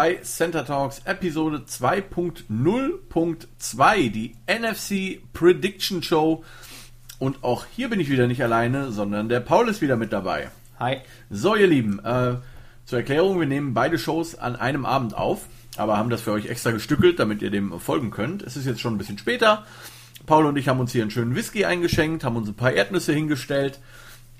[0.00, 6.42] bei Center Talks Episode 2.0.2, die NFC Prediction Show.
[7.18, 10.48] Und auch hier bin ich wieder nicht alleine, sondern der Paul ist wieder mit dabei.
[10.78, 11.02] Hi.
[11.28, 12.36] So, ihr Lieben, äh,
[12.86, 15.42] zur Erklärung, wir nehmen beide Shows an einem Abend auf,
[15.76, 18.42] aber haben das für euch extra gestückelt, damit ihr dem folgen könnt.
[18.42, 19.66] Es ist jetzt schon ein bisschen später.
[20.24, 23.12] Paul und ich haben uns hier einen schönen Whisky eingeschenkt, haben uns ein paar Erdnüsse
[23.12, 23.80] hingestellt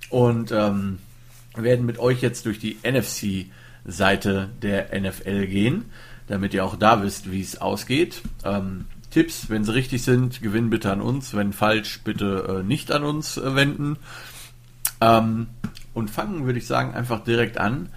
[0.09, 1.01] und ähm,
[1.55, 2.79] werden mit euch jetzt durch die
[3.85, 5.87] NFC-Seite der NFL gehen,
[6.27, 8.23] damit ihr auch da wisst, wie es ausgeht.
[8.45, 12.93] Ähm, Tipps, wenn sie richtig sind, gewinnen bitte an uns, wenn falsch, bitte äh, nicht
[12.93, 13.97] an uns äh, wenden.
[15.01, 15.49] Ähm,
[15.95, 17.89] und fangen, würde ich sagen, einfach direkt an.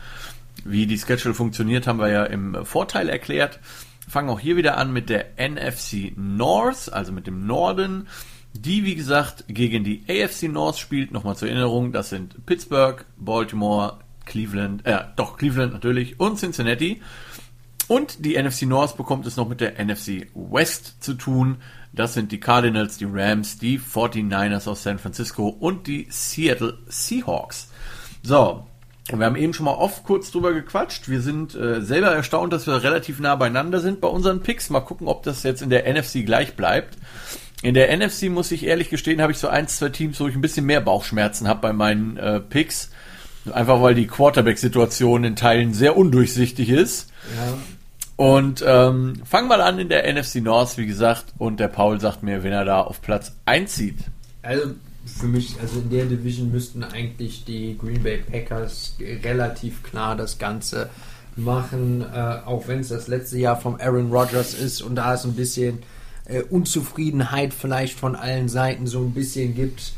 [0.66, 3.60] Wie die Schedule funktioniert, haben wir ja im Vorteil erklärt.
[4.08, 8.08] Fangen auch hier wieder an mit der NFC North, also mit dem Norden
[8.54, 11.12] die, wie gesagt, gegen die AFC North spielt.
[11.12, 17.02] Nochmal zur Erinnerung, das sind Pittsburgh, Baltimore, Cleveland, äh, doch Cleveland natürlich und Cincinnati.
[17.88, 21.58] Und die NFC North bekommt es noch mit der NFC West zu tun.
[21.92, 27.70] Das sind die Cardinals, die Rams, die 49ers aus San Francisco und die Seattle Seahawks.
[28.24, 28.66] So,
[29.10, 31.10] wir haben eben schon mal oft kurz drüber gequatscht.
[31.10, 34.70] Wir sind äh, selber erstaunt, dass wir relativ nah beieinander sind bei unseren Picks.
[34.70, 36.98] Mal gucken, ob das jetzt in der NFC gleich bleibt.
[37.62, 40.36] In der NFC muss ich ehrlich gestehen, habe ich so ein, zwei Teams, wo ich
[40.36, 42.92] ein bisschen mehr Bauchschmerzen habe bei meinen äh, Picks.
[43.52, 47.12] Einfach weil die Quarterback-Situation in Teilen sehr undurchsichtig ist.
[47.36, 47.58] Ja.
[48.16, 52.24] Und ähm, fang mal an in der NFC North, wie gesagt, und der Paul sagt
[52.24, 53.98] mir, wenn er da auf Platz 1 zieht.
[54.44, 60.16] Also für mich, also in der Division müssten eigentlich die Green Bay Packers relativ klar
[60.16, 60.90] das Ganze
[61.36, 65.26] machen, äh, auch wenn es das letzte Jahr vom Aaron Rodgers ist und da ist
[65.26, 65.80] ein bisschen
[66.26, 69.94] äh, Unzufriedenheit vielleicht von allen Seiten so ein bisschen gibt.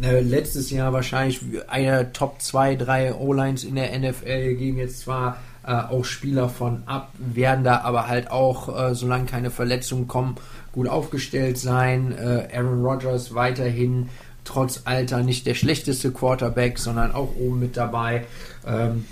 [0.00, 5.72] Letztes Jahr wahrscheinlich einer Top 2, 3 O-Lines in der NFL gingen jetzt zwar äh,
[5.72, 10.36] auch Spieler von ab, werden da aber halt auch, äh, solange keine Verletzungen kommen,
[10.72, 12.12] gut aufgestellt sein.
[12.16, 14.08] Äh, Aaron Rodgers weiterhin
[14.44, 18.24] trotz Alter nicht der schlechteste Quarterback, sondern auch oben mit dabei.
[18.66, 19.04] Ähm,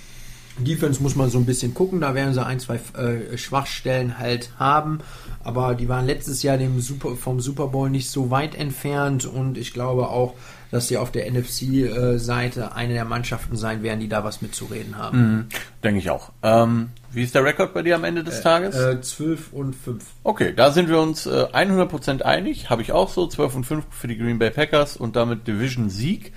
[0.59, 4.51] Defense muss man so ein bisschen gucken, da werden sie ein, zwei äh, Schwachstellen halt
[4.59, 4.99] haben,
[5.45, 9.57] aber die waren letztes Jahr dem Super, vom Super Bowl nicht so weit entfernt und
[9.57, 10.35] ich glaube auch,
[10.71, 14.99] dass sie auf der NFC-Seite äh, eine der Mannschaften sein werden, die da was mitzureden
[14.99, 15.19] haben.
[15.19, 15.47] Mhm,
[15.83, 16.31] denke ich auch.
[16.43, 18.77] Ähm, wie ist der Rekord bei dir am Ende des äh, Tages?
[18.77, 20.05] Äh, 12 und 5.
[20.25, 22.69] Okay, da sind wir uns äh, 100% einig.
[22.71, 23.27] Habe ich auch so.
[23.27, 26.33] 12 und 5 für die Green Bay Packers und damit Division-Sieg.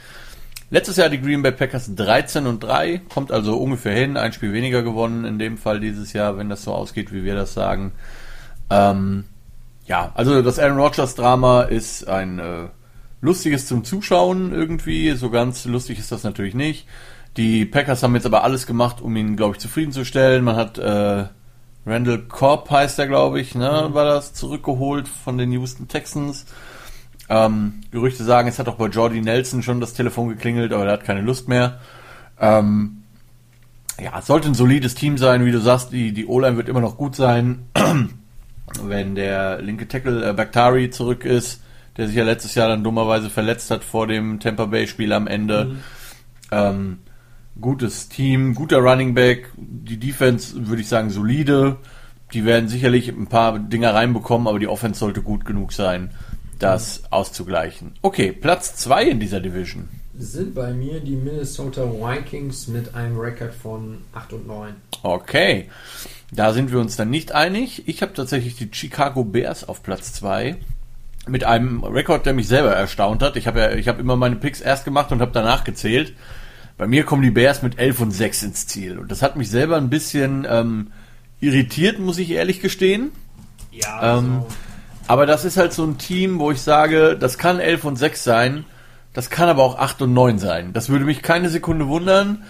[0.69, 4.53] Letztes Jahr die Green Bay Packers 13 und 3, kommt also ungefähr hin, ein Spiel
[4.53, 7.91] weniger gewonnen in dem Fall dieses Jahr, wenn das so ausgeht, wie wir das sagen.
[8.69, 9.25] Ähm,
[9.85, 12.67] ja, also das Aaron Rodgers Drama ist ein äh,
[13.21, 16.87] lustiges zum Zuschauen irgendwie, so ganz lustig ist das natürlich nicht.
[17.37, 20.43] Die Packers haben jetzt aber alles gemacht, um ihn, glaube ich, zufriedenzustellen.
[20.43, 21.25] Man hat äh,
[21.85, 26.45] Randall Cobb heißt er, glaube ich, ne, war das zurückgeholt von den Houston Texans.
[27.29, 30.91] Ähm, Gerüchte sagen, es hat auch bei Jordy Nelson schon das Telefon geklingelt, aber er
[30.91, 31.79] hat keine Lust mehr.
[32.39, 33.03] Ähm,
[33.99, 36.81] ja, es sollte ein solides Team sein, wie du sagst, die, die O-Line wird immer
[36.81, 37.67] noch gut sein.
[38.83, 41.61] Wenn der linke Tackle äh, Bakhtari zurück ist,
[41.97, 45.65] der sich ja letztes Jahr dann dummerweise verletzt hat vor dem Tampa Bay-Spiel am Ende.
[45.65, 45.79] Mhm.
[46.51, 46.99] Ähm,
[47.59, 51.77] gutes Team, guter Running Back, die Defense würde ich sagen solide.
[52.33, 56.11] Die werden sicherlich ein paar Dinger reinbekommen, aber die Offense sollte gut genug sein
[56.61, 57.93] das auszugleichen.
[58.01, 59.89] Okay, Platz 2 in dieser Division.
[60.17, 64.73] Sind bei mir die Minnesota Vikings mit einem Rekord von 8 und 9.
[65.03, 65.69] Okay,
[66.31, 67.87] da sind wir uns dann nicht einig.
[67.87, 70.57] Ich habe tatsächlich die Chicago Bears auf Platz 2
[71.27, 73.35] mit einem Rekord, der mich selber erstaunt hat.
[73.35, 76.13] Ich habe ja, ich habe immer meine Picks erst gemacht und habe danach gezählt.
[76.77, 78.97] Bei mir kommen die Bears mit 11 und 6 ins Ziel.
[78.97, 80.91] Und das hat mich selber ein bisschen ähm,
[81.39, 83.11] irritiert, muss ich ehrlich gestehen.
[83.71, 84.25] Ja, also.
[84.27, 84.41] ähm,
[85.07, 88.23] aber das ist halt so ein Team, wo ich sage, das kann 11 und 6
[88.23, 88.65] sein,
[89.13, 90.73] das kann aber auch 8 und 9 sein.
[90.73, 92.43] Das würde mich keine Sekunde wundern,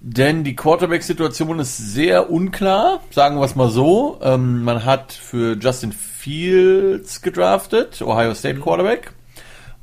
[0.00, 4.18] denn die Quarterback-Situation ist sehr unklar, sagen wir es mal so.
[4.22, 8.62] Ähm, man hat für Justin Fields gedraftet, Ohio State mhm.
[8.62, 9.12] Quarterback,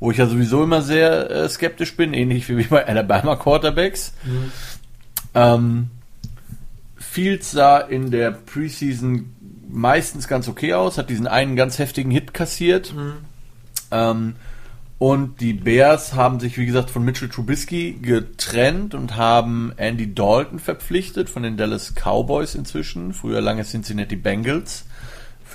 [0.00, 4.12] wo ich ja sowieso immer sehr äh, skeptisch bin, ähnlich wie bei Alabama Quarterbacks.
[4.22, 4.52] Mhm.
[5.34, 5.90] Ähm,
[6.98, 9.34] Fields sah in der Preseason
[9.70, 12.94] meistens ganz okay aus, hat diesen einen ganz heftigen Hit kassiert.
[12.94, 13.14] Mhm.
[13.90, 14.36] Ähm,
[14.98, 20.58] und die Bears haben sich, wie gesagt, von Mitchell Trubisky getrennt und haben Andy Dalton
[20.58, 24.84] verpflichtet von den Dallas Cowboys inzwischen, früher lange Cincinnati Bengals,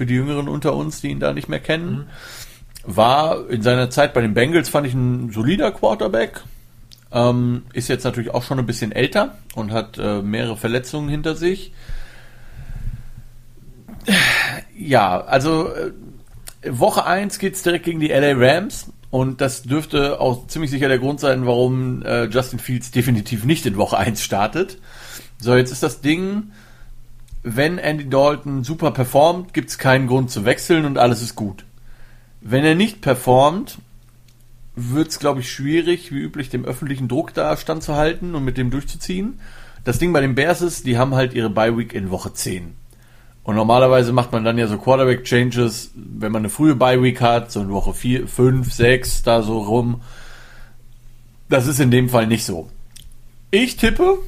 [0.02, 1.92] für die Jüngeren unter uns, die ihn da nicht mehr kennen.
[1.92, 2.96] Mhm.
[2.96, 6.42] War in seiner Zeit bei den Bengals, fand ich ein solider Quarterback.
[7.12, 11.36] Ähm, ist jetzt natürlich auch schon ein bisschen älter und hat äh, mehrere Verletzungen hinter
[11.36, 11.72] sich
[14.76, 15.92] Ja, also äh,
[16.68, 20.98] Woche 1 geht's direkt gegen die LA Rams und das dürfte auch ziemlich sicher der
[20.98, 24.80] Grund sein, warum äh, Justin Fields definitiv nicht in Woche 1 startet.
[25.38, 26.52] So, jetzt ist das Ding,
[27.44, 31.66] wenn Andy Dalton super performt, gibt's keinen Grund zu wechseln und alles ist gut.
[32.42, 33.80] Wenn er nicht performt,
[34.76, 39.40] wird's glaube ich schwierig, wie üblich dem öffentlichen Druck da standzuhalten und mit dem durchzuziehen.
[39.84, 42.76] Das Ding bei den Bears ist, die haben halt ihre Bye Week in Woche 10.
[43.44, 47.62] Und normalerweise macht man dann ja so Quarterback-Changes, wenn man eine frühe Bye-Week hat, so
[47.62, 50.02] in Woche 4, 5, 6, da so rum.
[51.50, 52.70] Das ist in dem Fall nicht so.
[53.50, 54.20] Ich tippe,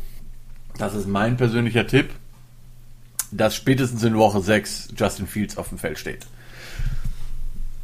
[0.78, 2.10] das ist mein persönlicher Tipp,
[3.36, 6.26] dass spätestens in Woche 6 Justin Fields auf dem Feld steht.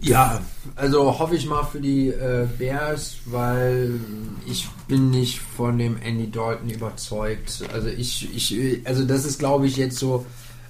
[0.01, 0.39] Ja,
[0.77, 3.99] also hoffe ich mal für die äh, Bears, weil
[4.45, 7.63] ich bin nicht von dem Andy Dalton überzeugt.
[7.73, 10.25] Also ich, ich also das ist glaube ich jetzt so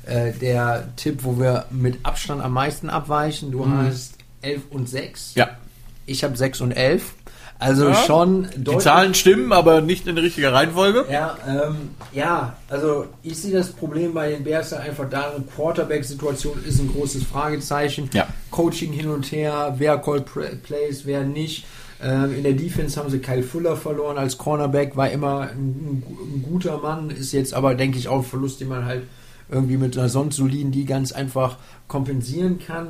[0.08, 3.52] äh, der Tipp, wo wir mit Abstand am meisten abweichen.
[3.52, 3.78] Du Mhm.
[3.86, 5.36] hast 11 und 6.
[5.36, 5.50] Ja.
[6.08, 7.14] Ich habe 6 und 11.
[7.60, 11.06] Also Ja, schon Die Zahlen stimmen, aber nicht in richtiger Reihenfolge.
[11.12, 16.80] Ja, ähm, ja, also ich sehe das Problem bei den Bears einfach darin, Quarterback-Situation ist
[16.80, 18.10] ein großes Fragezeichen.
[18.14, 18.28] Ja.
[18.50, 21.66] Coaching hin und her, wer called Pr- Plays, wer nicht.
[22.02, 26.04] Ähm, in der Defense haben sie Kyle Fuller verloren als Cornerback, war immer ein, ein,
[26.36, 29.04] ein guter Mann, ist jetzt aber, denke ich, auch ein Verlust, den man halt
[29.52, 31.58] irgendwie mit einer sonst soliden, die ganz einfach
[31.90, 32.88] kompensieren kann.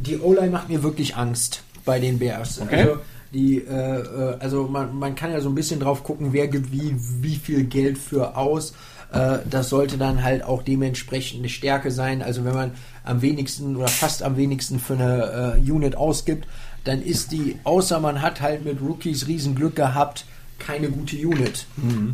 [0.00, 2.60] Die O-Line macht mir wirklich Angst bei den Bears.
[2.60, 2.80] Okay.
[2.82, 2.96] Also,
[3.32, 6.72] die, äh, äh, also man, man kann ja so ein bisschen drauf gucken, wer gibt
[6.72, 8.74] wie, wie viel Geld für aus.
[9.12, 12.22] Äh, das sollte dann halt auch dementsprechend eine Stärke sein.
[12.22, 12.72] Also wenn man
[13.04, 16.46] am wenigsten oder fast am wenigsten für eine äh, Unit ausgibt,
[16.84, 20.24] dann ist die, außer man hat halt mit Rookies Riesenglück gehabt,
[20.58, 21.66] keine gute Unit.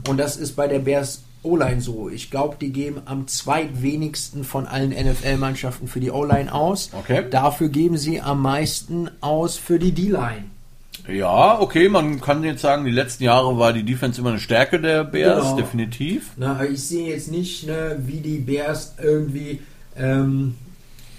[0.09, 2.09] Und das ist bei der Bears O-Line so.
[2.09, 6.91] Ich glaube, die geben am zweitwenigsten von allen NFL-Mannschaften für die O-Line aus.
[6.93, 7.25] Okay.
[7.31, 10.47] Dafür geben sie am meisten aus für die D-Line.
[11.09, 14.81] Ja, okay, man kann jetzt sagen, die letzten Jahre war die Defense immer eine Stärke
[14.81, 15.57] der Bears, Genau.
[15.57, 16.31] definitiv.
[16.37, 19.61] Na, ich sehe jetzt nicht, ne, wie die Bears irgendwie,
[19.97, 20.55] ähm,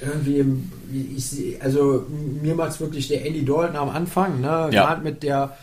[0.02, 2.06] irgendwie, ich also
[2.42, 4.86] mir macht es wirklich der Andy Dalton am Anfang, ne, Ja.
[4.86, 5.56] gerade mit der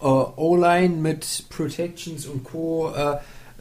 [0.00, 2.92] äh, O-Line, mit Protections und Co.
[2.94, 3.16] Äh,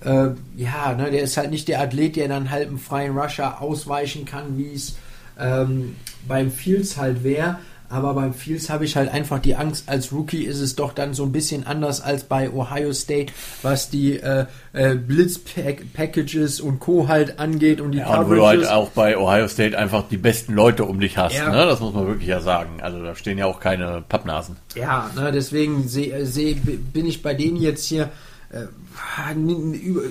[0.07, 3.61] äh, ja, ne, der ist halt nicht der Athlet, der dann halt im freien Rusher
[3.61, 4.95] ausweichen kann, wie es
[5.39, 5.95] ähm,
[6.27, 7.57] beim Fields halt wäre.
[7.91, 11.13] Aber beim Fields habe ich halt einfach die Angst, als Rookie ist es doch dann
[11.13, 17.07] so ein bisschen anders als bei Ohio State, was die äh, äh, Blitz-Packages und Co.
[17.07, 20.17] halt angeht und die Ja, und wo du halt auch bei Ohio State einfach die
[20.17, 21.49] besten Leute um dich hast, Ja.
[21.51, 21.65] ne?
[21.65, 22.81] Das muss man wirklich ja sagen.
[22.81, 24.55] Also da stehen ja auch keine Pappnasen.
[24.75, 28.09] Ja, ne, deswegen seh, seh, bin ich bei denen jetzt hier
[28.51, 28.65] äh,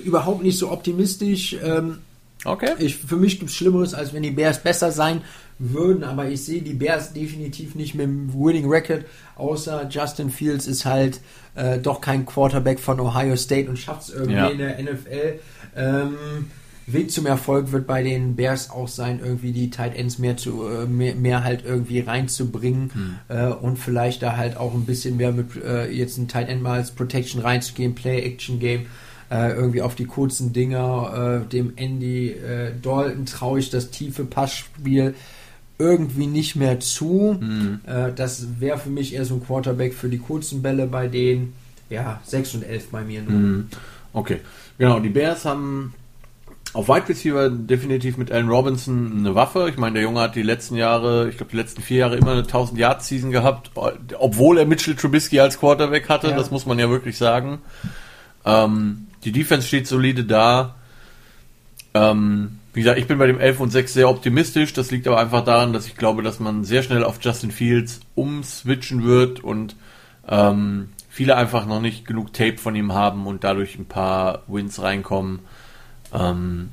[0.04, 1.56] überhaupt nicht so optimistisch.
[1.62, 1.98] Ähm,
[2.46, 2.70] Okay.
[2.78, 5.20] ich, für mich gibt es Schlimmeres, als wenn die Bears besser sein
[5.60, 9.04] würden, aber ich sehe die Bears definitiv nicht mit dem Winning Record,
[9.36, 11.20] außer Justin Fields ist halt
[11.54, 14.48] äh, doch kein Quarterback von Ohio State und schafft es irgendwie Ja.
[14.48, 15.38] in der NFL.
[15.76, 16.14] Ähm,
[16.86, 20.66] Weg zum Erfolg wird bei den Bears auch sein, irgendwie die Tight Ends mehr zu
[20.66, 25.30] äh, mehr, mehr halt irgendwie reinzubringen äh, und vielleicht da halt auch ein bisschen mehr
[25.30, 28.86] mit äh, jetzt ein Tight End mal als Protection reinzugehen, Play-Action-Game
[29.30, 34.24] äh, irgendwie auf die kurzen Dinger, äh, dem Andy äh, Dalton traue ich das tiefe
[34.24, 35.14] Passspiel
[35.80, 37.40] irgendwie nicht mehr zu.
[37.86, 41.54] Äh, das wäre für mich eher so ein Quarterback für die kurzen Bälle bei denen.
[41.88, 43.32] Ja, 6 und 11 bei mir nur.
[43.32, 43.68] Mhm.
[44.12, 44.40] Okay.
[44.78, 45.94] Genau, die Bears haben
[46.72, 49.68] auf Wide Receiver definitiv mit Allen Robinson eine Waffe.
[49.68, 52.32] Ich meine, der Junge hat die letzten Jahre, ich glaube die letzten vier Jahre immer
[52.32, 56.28] eine 1000 Yard Season gehabt, obwohl er Mitchell Trubisky als Quarterback hatte.
[56.28, 56.36] Ja.
[56.36, 57.58] Das muss man ja wirklich sagen.
[58.44, 60.76] Ähm, die Defense steht solide da.
[61.92, 64.72] Ähm, wie gesagt, ich bin bei dem 11 und 6 sehr optimistisch.
[64.72, 68.00] Das liegt aber einfach daran, dass ich glaube, dass man sehr schnell auf Justin Fields
[68.14, 69.76] umswitchen wird und
[70.28, 74.80] ähm, viele einfach noch nicht genug Tape von ihm haben und dadurch ein paar Wins
[74.80, 75.40] reinkommen.
[76.12, 76.70] Ähm,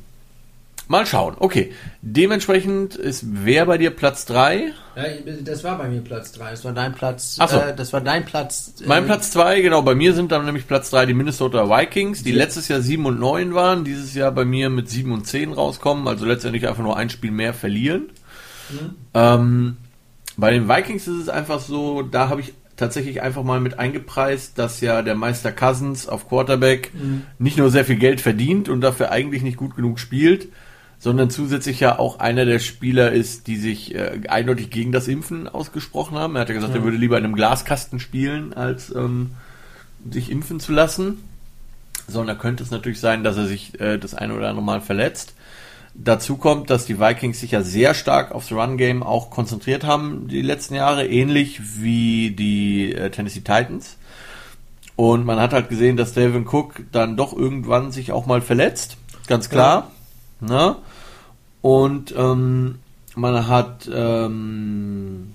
[0.87, 1.35] mal schauen.
[1.39, 4.71] Okay, dementsprechend ist wer bei dir Platz 3?
[4.95, 5.03] Ja,
[5.41, 6.51] das war bei mir Platz 3.
[6.51, 7.37] Das war dein Platz.
[7.39, 7.57] Ach so.
[7.57, 8.73] Äh, das war dein Platz.
[8.81, 12.23] äh, Mein Platz 2, genau, bei mir sind dann nämlich Platz 3 die Minnesota Vikings,
[12.23, 15.53] die letztes Jahr 7 und 9 waren, dieses Jahr bei mir mit 7 und 10
[15.53, 18.09] rauskommen, also letztendlich einfach nur ein Spiel mehr verlieren.
[19.13, 19.77] Ähm,
[20.35, 24.59] bei den Vikings ist es einfach so, da habe ich tatsächlich einfach mal mit eingepreist,
[24.59, 26.91] dass ja der Meister Cousins auf Quarterback
[27.39, 30.49] nicht nur sehr viel Geld verdient und dafür eigentlich nicht gut genug spielt,
[30.99, 35.47] sondern zusätzlich ja auch einer der Spieler ist, die sich äh, eindeutig gegen das Impfen
[35.47, 36.35] ausgesprochen haben.
[36.35, 39.31] Er hat ja gesagt, er würde lieber in einem Glaskasten spielen, als ähm,
[40.09, 41.23] sich impfen zu lassen.
[42.07, 45.33] Sondern könnte es natürlich sein, dass er sich äh, das eine oder andere Mal verletzt.
[45.93, 50.43] Dazu kommt, dass die Vikings sich ja sehr stark aufs Run-Game auch konzentriert haben die
[50.43, 53.97] letzten Jahre, ähnlich wie die äh, Tennessee Titans.
[54.95, 58.97] Und man hat halt gesehen, dass Dalvin Cook dann doch irgendwann sich auch mal verletzt,
[59.27, 59.89] ganz klar.
[59.89, 59.96] Ja.
[60.39, 60.75] Ne?
[61.61, 62.79] Und ähm,
[63.15, 65.33] man hat ähm,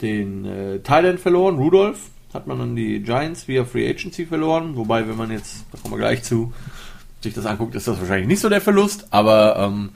[0.00, 2.00] den äh, Thailand verloren, Rudolph,
[2.32, 4.76] hat man an die Giants via Free Agency verloren.
[4.76, 6.52] Wobei, wenn man jetzt, da kommen wir gleich zu,
[7.20, 9.08] sich das anguckt, ist das wahrscheinlich nicht so der Verlust.
[9.10, 9.90] Aber ähm,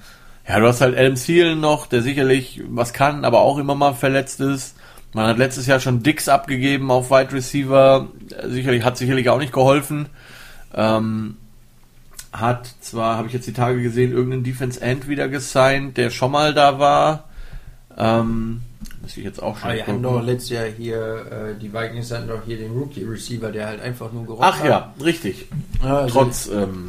[0.48, 3.94] ja, du hast halt Adam Thielen noch, der sicherlich was kann, aber auch immer mal
[3.94, 4.76] verletzt ist.
[5.14, 8.08] Man hat letztes Jahr schon Dix abgegeben auf Wide Receiver.
[8.46, 10.08] Sicherlich hat sicherlich auch nicht geholfen.
[10.74, 11.36] Ähm,
[12.32, 16.32] hat zwar, habe ich jetzt die Tage gesehen, irgendeinen Defense End wieder gesigned, der schon
[16.32, 17.28] mal da war.
[17.96, 18.62] Ähm,
[19.02, 19.68] muss ich jetzt auch schon.
[19.68, 23.04] Aber die hatten doch letztes Jahr hier, äh, die Vikings hatten doch hier den Rookie
[23.04, 24.66] Receiver, der halt einfach nur gerockt Ach hat.
[24.66, 25.46] ja, richtig.
[25.82, 26.48] Also Trotz.
[26.48, 26.88] Ähm,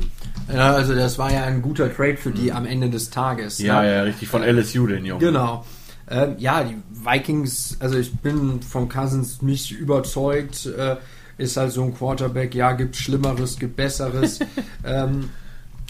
[0.53, 3.59] ja, also das war ja ein guter Trade für die am Ende des Tages.
[3.59, 3.95] Ja, ne?
[3.95, 5.19] ja, richtig, von LSU, den Jungen.
[5.19, 5.65] Genau.
[6.09, 10.65] Ähm, ja, die Vikings, also ich bin von Cousins nicht überzeugt.
[10.65, 10.97] Äh,
[11.37, 14.39] ist halt so ein Quarterback, ja, gibt Schlimmeres, gibt Besseres.
[14.85, 15.29] ähm,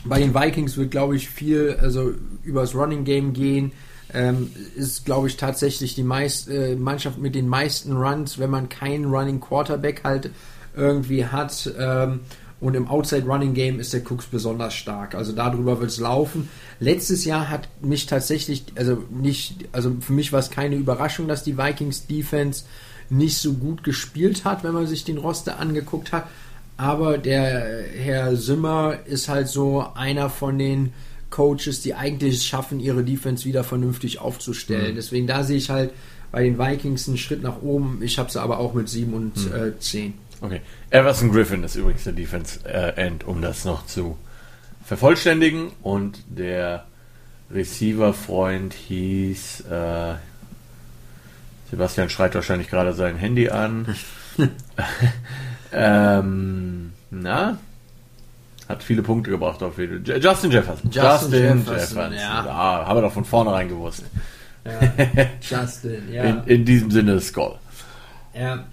[0.06, 3.72] bei den Vikings wird, glaube ich, viel also übers Running Game gehen.
[4.14, 8.70] Ähm, ist, glaube ich, tatsächlich die meist, äh, Mannschaft mit den meisten Runs, wenn man
[8.70, 10.30] keinen Running Quarterback halt
[10.76, 11.74] irgendwie hat.
[11.80, 12.20] Ähm,
[12.64, 15.16] und im Outside Running Game ist der Cooks besonders stark.
[15.16, 16.48] Also darüber wird es laufen.
[16.80, 21.44] Letztes Jahr hat mich tatsächlich, also nicht, also für mich war es keine Überraschung, dass
[21.44, 22.64] die Vikings Defense
[23.10, 26.28] nicht so gut gespielt hat, wenn man sich den Roster angeguckt hat.
[26.78, 30.94] Aber der Herr Simmer ist halt so einer von den
[31.30, 34.92] Coaches, die eigentlich es schaffen, ihre Defense wieder vernünftig aufzustellen.
[34.92, 34.96] Mhm.
[34.96, 35.92] Deswegen da sehe ich halt
[36.32, 38.02] bei den Vikings einen Schritt nach oben.
[38.02, 39.54] Ich habe sie aber auch mit 7 und mhm.
[39.54, 40.14] äh, 10.
[40.42, 40.62] Okay.
[40.90, 44.18] Everson Griffin ist übrigens der Defense äh, End, um das noch zu
[44.84, 45.72] vervollständigen.
[45.82, 46.86] Und der
[47.52, 50.14] Receiver-Freund hieß äh,
[51.74, 53.96] Sebastian schreit wahrscheinlich gerade sein Handy an.
[55.74, 57.58] ähm, na?
[58.70, 60.24] Hat viele Punkte gebracht auf jeden Fall.
[60.24, 60.92] Justin Jefferson.
[60.92, 62.14] Justin, Justin Jefferson, Jefferson.
[62.14, 62.46] Ja.
[62.46, 62.86] ja.
[62.86, 64.04] Haben wir doch von vornherein gewusst.
[64.66, 64.94] Ja.
[65.62, 66.24] Justin, ja.
[66.26, 67.56] In, in diesem Sinne Skoll.
[68.36, 68.66] Ja.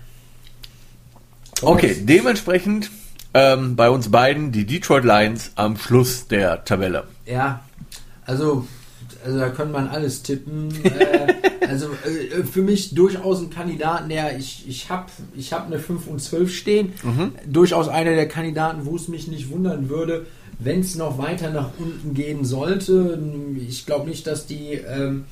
[1.63, 2.91] Okay, dementsprechend
[3.33, 7.05] ähm, bei uns beiden die Detroit Lions am Schluss der Tabelle.
[7.25, 7.61] Ja,
[8.27, 8.69] also
[9.25, 10.69] also da könnte man alles tippen.
[10.85, 15.79] äh, also äh, für mich durchaus ein Kandidaten, der ich, ich habe ich hab eine
[15.79, 16.93] 5 und 12 stehen.
[17.03, 17.33] Mhm.
[17.47, 20.27] Durchaus einer der Kandidaten, wo es mich nicht wundern würde,
[20.59, 23.19] wenn es noch weiter nach unten gehen sollte.
[23.69, 25.25] Ich glaube nicht, dass die ähm,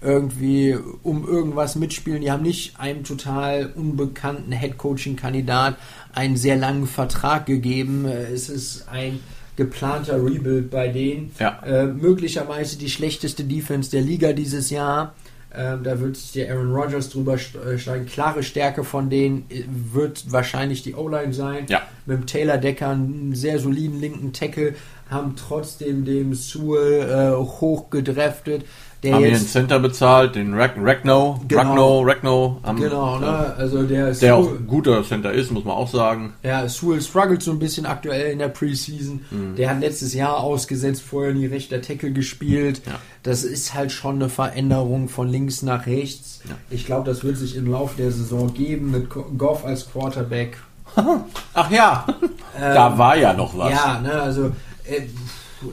[0.00, 2.20] irgendwie um irgendwas mitspielen.
[2.20, 5.76] Die haben nicht einem total unbekannten Headcoaching-Kandidat
[6.14, 8.06] einen sehr langen Vertrag gegeben.
[8.06, 9.20] Es ist ein
[9.56, 11.32] geplanter Rebuild bei denen.
[11.38, 11.60] Ja.
[11.64, 15.14] Äh, möglicherweise die schlechteste Defense der Liga dieses Jahr.
[15.50, 18.06] Äh, da wird sich der Aaron Rodgers drüber äh, steigen.
[18.06, 21.66] Klare Stärke von denen äh, wird wahrscheinlich die O-Line sein.
[21.68, 21.82] Ja.
[22.04, 24.74] Mit dem Taylor Decker einen sehr soliden linken Tackle,
[25.08, 28.64] haben trotzdem dem Sewell äh, hoch gedraftet.
[29.06, 32.60] Der haben jetzt, den Center bezahlt, den Ragno, genau, Ragno, Ragno.
[32.62, 33.54] Am, genau, ne?
[33.56, 36.34] also der ist der auch guter Center ist, muss man auch sagen.
[36.42, 39.24] Ja, Sewell struggelt so ein bisschen aktuell in der Preseason.
[39.30, 39.56] Mhm.
[39.56, 42.82] Der hat letztes Jahr ausgesetzt, vorher nie rechter Tackle gespielt.
[42.86, 42.94] Ja.
[43.22, 46.40] Das ist halt schon eine Veränderung von links nach rechts.
[46.48, 46.54] Ja.
[46.70, 50.58] Ich glaube, das wird sich im Laufe der Saison geben mit Goff als Quarterback.
[51.54, 53.70] Ach ja, ähm, da war ja noch was.
[53.70, 54.52] Ja, ne, also
[54.84, 55.02] äh,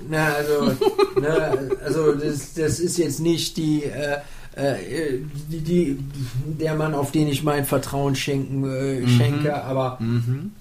[0.10, 0.76] na, also,
[1.20, 4.18] ne, also das, das ist jetzt nicht die, äh,
[4.56, 5.98] äh, die, die,
[6.60, 9.08] der Mann, auf den ich mein Vertrauen schenken, äh, mhm.
[9.08, 10.52] schenke, aber mhm.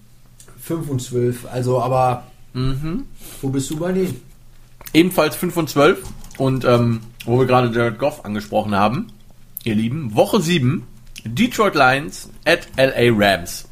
[0.61, 3.05] 5 und 12, also aber mhm.
[3.41, 4.21] wo bist du bei denen?
[4.95, 6.03] Ebenfalls 5 und 12
[6.39, 9.09] und ähm, wo wir gerade Jared Goff angesprochen haben,
[9.65, 10.85] ihr Lieben, Woche 7,
[11.25, 13.69] Detroit Lions at LA Rams.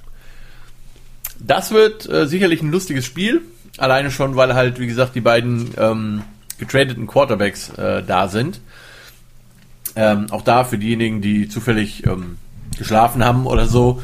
[1.39, 3.43] Das wird äh, sicherlich ein lustiges Spiel.
[3.81, 6.23] Alleine schon, weil halt, wie gesagt, die beiden ähm,
[6.59, 8.61] getradeten Quarterbacks äh, da sind.
[9.97, 12.37] Ähm, auch da für diejenigen, die zufällig ähm,
[12.79, 14.03] geschlafen haben oder so.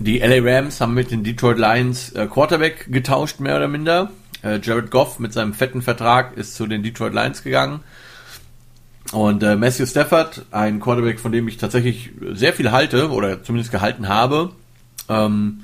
[0.00, 4.10] Die LA Rams haben mit den Detroit Lions äh, Quarterback getauscht, mehr oder minder.
[4.42, 7.80] Äh, Jared Goff mit seinem fetten Vertrag ist zu den Detroit Lions gegangen.
[9.12, 13.70] Und äh, Matthew Stafford, ein Quarterback, von dem ich tatsächlich sehr viel halte oder zumindest
[13.70, 14.50] gehalten habe,
[15.08, 15.60] ähm,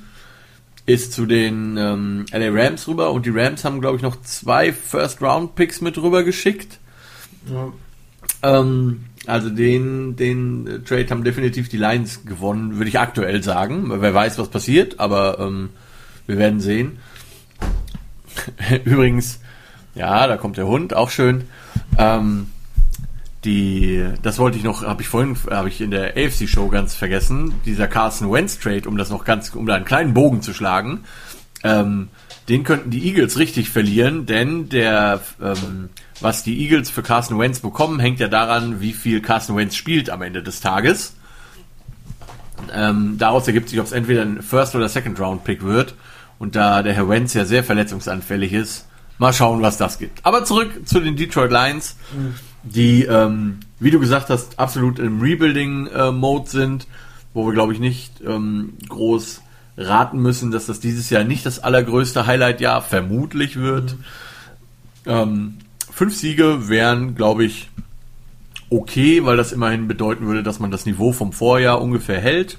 [0.93, 4.71] ist zu den ähm, LA Rams rüber und die Rams haben, glaube ich, noch zwei
[4.73, 6.79] First-Round-Picks mit rüber geschickt.
[7.49, 7.71] Ja.
[8.43, 13.91] Ähm, also den, den äh, Trade haben definitiv die Lions gewonnen, würde ich aktuell sagen.
[14.01, 15.69] Wer weiß, was passiert, aber ähm,
[16.27, 16.99] wir werden sehen.
[18.85, 19.39] Übrigens,
[19.93, 21.43] Ja, da kommt der Hund, auch schön.
[21.97, 22.47] Ähm,
[23.43, 26.93] die, das wollte ich noch, habe ich vorhin, habe ich in der AFC Show ganz
[26.93, 27.53] vergessen.
[27.65, 31.05] Dieser Carson Wentz Trade, um das noch ganz, um da einen kleinen Bogen zu schlagen.
[31.63, 32.09] Ähm,
[32.49, 37.59] den könnten die Eagles richtig verlieren, denn der, ähm, was die Eagles für Carson Wentz
[37.59, 41.15] bekommen, hängt ja daran, wie viel Carson Wentz spielt am Ende des Tages.
[42.73, 45.95] Ähm, daraus ergibt sich, ob es entweder ein First- oder Second-Round-Pick wird.
[46.37, 50.25] Und da der Herr Wentz ja sehr verletzungsanfällig ist, mal schauen, was das gibt.
[50.25, 51.95] Aber zurück zu den Detroit Lions,
[52.63, 56.87] die, ähm, wie du gesagt hast, absolut im Rebuilding-Mode sind,
[57.33, 59.41] wo wir, glaube ich, nicht ähm, groß
[59.77, 63.95] raten müssen, dass das dieses Jahr nicht das allergrößte Highlight-Jahr vermutlich wird.
[65.05, 65.57] Ähm,
[65.91, 67.69] fünf Siege wären, glaube ich,
[68.69, 72.57] okay, weil das immerhin bedeuten würde, dass man das Niveau vom Vorjahr ungefähr hält.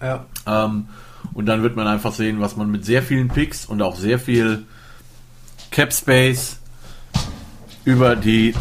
[0.00, 0.26] Ja.
[0.46, 0.88] Ähm,
[1.34, 4.18] und dann wird man einfach sehen, was man mit sehr vielen Picks und auch sehr
[4.18, 4.64] viel
[5.70, 6.58] Cap Space
[7.84, 8.54] über die.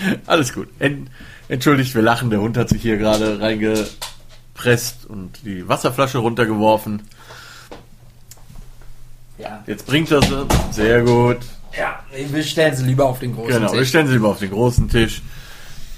[0.26, 0.68] Alles gut.
[0.78, 1.08] En
[1.48, 2.28] Entschuldigt, wir lachen.
[2.30, 7.02] Der Hund hat sich hier gerade reingepresst und die Wasserflasche runtergeworfen.
[9.38, 9.62] Ja.
[9.66, 10.20] Jetzt bringt sie.
[10.72, 11.38] Sehr gut.
[11.78, 12.00] ja.
[12.30, 13.88] Wir stellen sie lieber auf den großen Genau, wir Tisch.
[13.90, 15.22] stellen sie lieber auf den großen Tisch.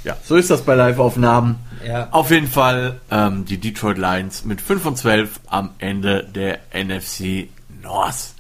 [0.05, 1.57] Ja, so ist das bei Live-Aufnahmen.
[1.87, 2.09] Ja.
[2.11, 7.49] Auf jeden Fall ähm, die Detroit Lions mit 5 und 12 am Ende der NFC
[7.83, 8.35] North.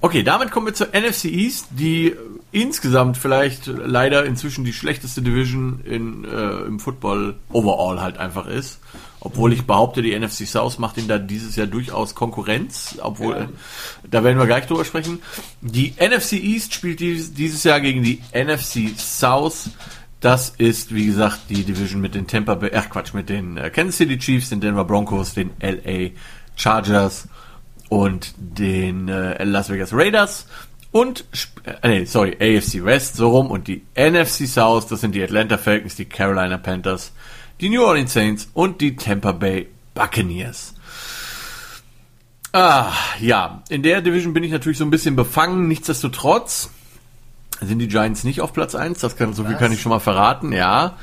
[0.00, 2.14] Okay, damit kommen wir zur NFC East, die
[2.54, 8.78] insgesamt vielleicht leider inzwischen die schlechteste Division in, äh, im Football overall halt einfach ist.
[9.20, 13.48] Obwohl ich behaupte, die NFC South macht ihnen da dieses Jahr durchaus Konkurrenz, obwohl, Ja.
[14.08, 15.20] da werden wir gleich drüber sprechen.
[15.62, 19.70] Die NFC East spielt dies, dieses Jahr gegen die NFC South.
[20.20, 23.70] Das ist, wie gesagt, die Division mit den Tampa Bay, ach Quatsch, mit den äh,
[23.70, 26.10] Kansas City Chiefs, den Denver Broncos, den LA
[26.56, 27.26] Chargers
[27.88, 30.46] und den äh, Las Vegas Raiders
[30.94, 31.24] und,
[31.64, 35.58] äh, nee, sorry, AFC West, so rum, und die NFC South, das sind die Atlanta
[35.58, 37.10] Falcons, die Carolina Panthers,
[37.60, 40.74] die New Orleans Saints und die Tampa Bay Buccaneers.
[42.52, 46.70] Ah, ja, in der Division bin ich natürlich so ein bisschen befangen, nichtsdestotrotz
[47.60, 49.98] sind die Giants nicht auf Platz 1, das kann, so viel kann ich schon mal
[49.98, 50.96] verraten, ja.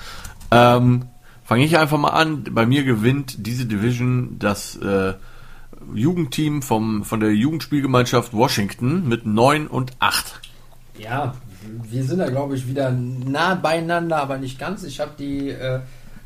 [0.51, 1.10] Ähm,
[1.43, 2.45] Fange ich einfach mal an.
[2.51, 5.15] Bei mir gewinnt diese Division das äh,
[5.94, 10.41] Jugendteam vom, von der Jugendspielgemeinschaft Washington mit 9 und 8.
[10.98, 11.36] Ja,
[11.89, 14.84] wir sind da, glaube ich, wieder nah beieinander, aber nicht ganz.
[14.84, 15.80] Ich habe die äh,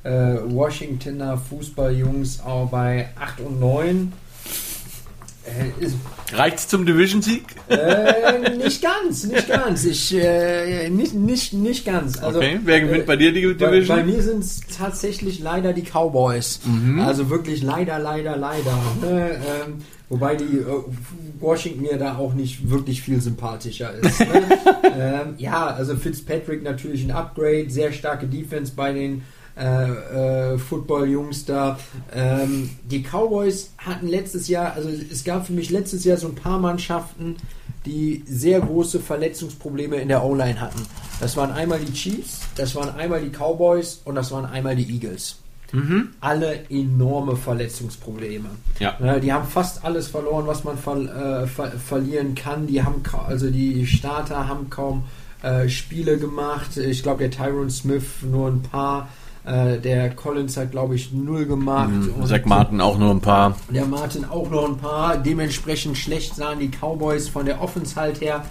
[0.03, 4.13] äh, Washingtoner Fußballjungs auch bei 8 und 9.
[5.45, 7.43] Äh, Reicht's zum Division-Sieg?
[7.69, 9.85] äh, nicht ganz, nicht ganz.
[9.85, 12.17] Ich, äh, nicht, nicht, nicht ganz.
[12.21, 13.97] Also, Okay, wer gewinnt äh, bei dir die Bei, Division?
[13.97, 16.59] bei mir sind es tatsächlich leider die Cowboys.
[16.99, 18.73] Also wirklich leider, leider, leider.
[19.01, 19.31] Ne?
[19.35, 19.77] Ähm,
[20.09, 20.65] wobei die äh,
[21.39, 24.19] Washington mir da auch nicht wirklich viel sympathischer ist.
[24.19, 24.27] Ne?
[24.97, 29.21] ähm, ja, also Fitzpatrick natürlich ein Upgrade, sehr starke Defense bei den
[29.57, 31.79] äh, äh, Football-Jungs da.
[32.13, 36.35] Ähm, die Cowboys hatten letztes Jahr, also es gab für mich letztes Jahr so ein
[36.35, 37.37] paar Mannschaften,
[37.85, 40.81] die sehr große Verletzungsprobleme in der O-Line hatten.
[41.19, 44.91] Das waren einmal die Chiefs, das waren einmal die Cowboys und das waren einmal die
[44.91, 45.37] Eagles.
[46.21, 48.49] Alle enorme Verletzungsprobleme.
[48.79, 49.19] Ja.
[49.19, 52.67] Die haben fast alles verloren, was man ver äh, ver verlieren kann.
[52.67, 55.03] Die haben also die Starter haben kaum
[55.41, 56.77] äh, Spiele gemacht.
[56.77, 59.09] Ich glaube, der Tyron Smith nur ein paar.
[59.45, 61.89] Äh, der Collins hat, glaube ich, null gemacht.
[61.89, 62.25] Mhm.
[62.25, 63.55] Zach Martin auch nur ein paar.
[63.69, 65.17] der Martin auch noch ein paar.
[65.17, 68.43] Dementsprechend schlecht sahen die Cowboys von der Offense halt her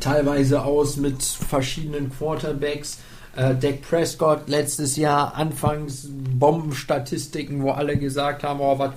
[0.00, 2.98] teilweise aus mit verschiedenen Quarterbacks.
[3.36, 8.92] Äh, Dak Prescott letztes Jahr anfangs Bombenstatistiken, wo alle gesagt haben, oh, was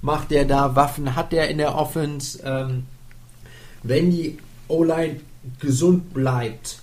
[0.00, 0.74] macht der da?
[0.74, 2.40] Waffen hat der in der Offense?
[2.44, 2.84] Ähm,
[3.82, 5.20] wenn die O-Line
[5.60, 6.78] gesund bleibt,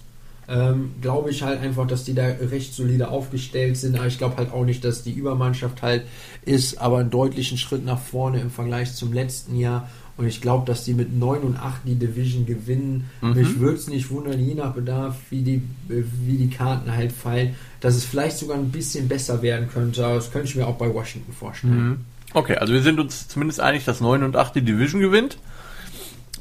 [0.47, 3.95] ähm, glaube ich halt einfach, dass die da recht solide aufgestellt sind.
[3.95, 6.04] Aber ich glaube halt auch nicht, dass die Übermannschaft halt
[6.45, 9.89] ist, aber einen deutlichen Schritt nach vorne im Vergleich zum letzten Jahr.
[10.17, 13.10] Und ich glaube, dass die mit 9 und 8 die Division gewinnen.
[13.21, 17.12] Mich würde es nicht wundern, je nach Bedarf, wie die, äh, wie die Karten halt
[17.12, 20.06] fallen, dass es vielleicht sogar ein bisschen besser werden könnte.
[20.06, 22.06] Aber das könnte ich mir auch bei Washington vorstellen.
[22.34, 25.38] Okay, also wir sind uns zumindest einig, dass 9 und 8 die Division gewinnt.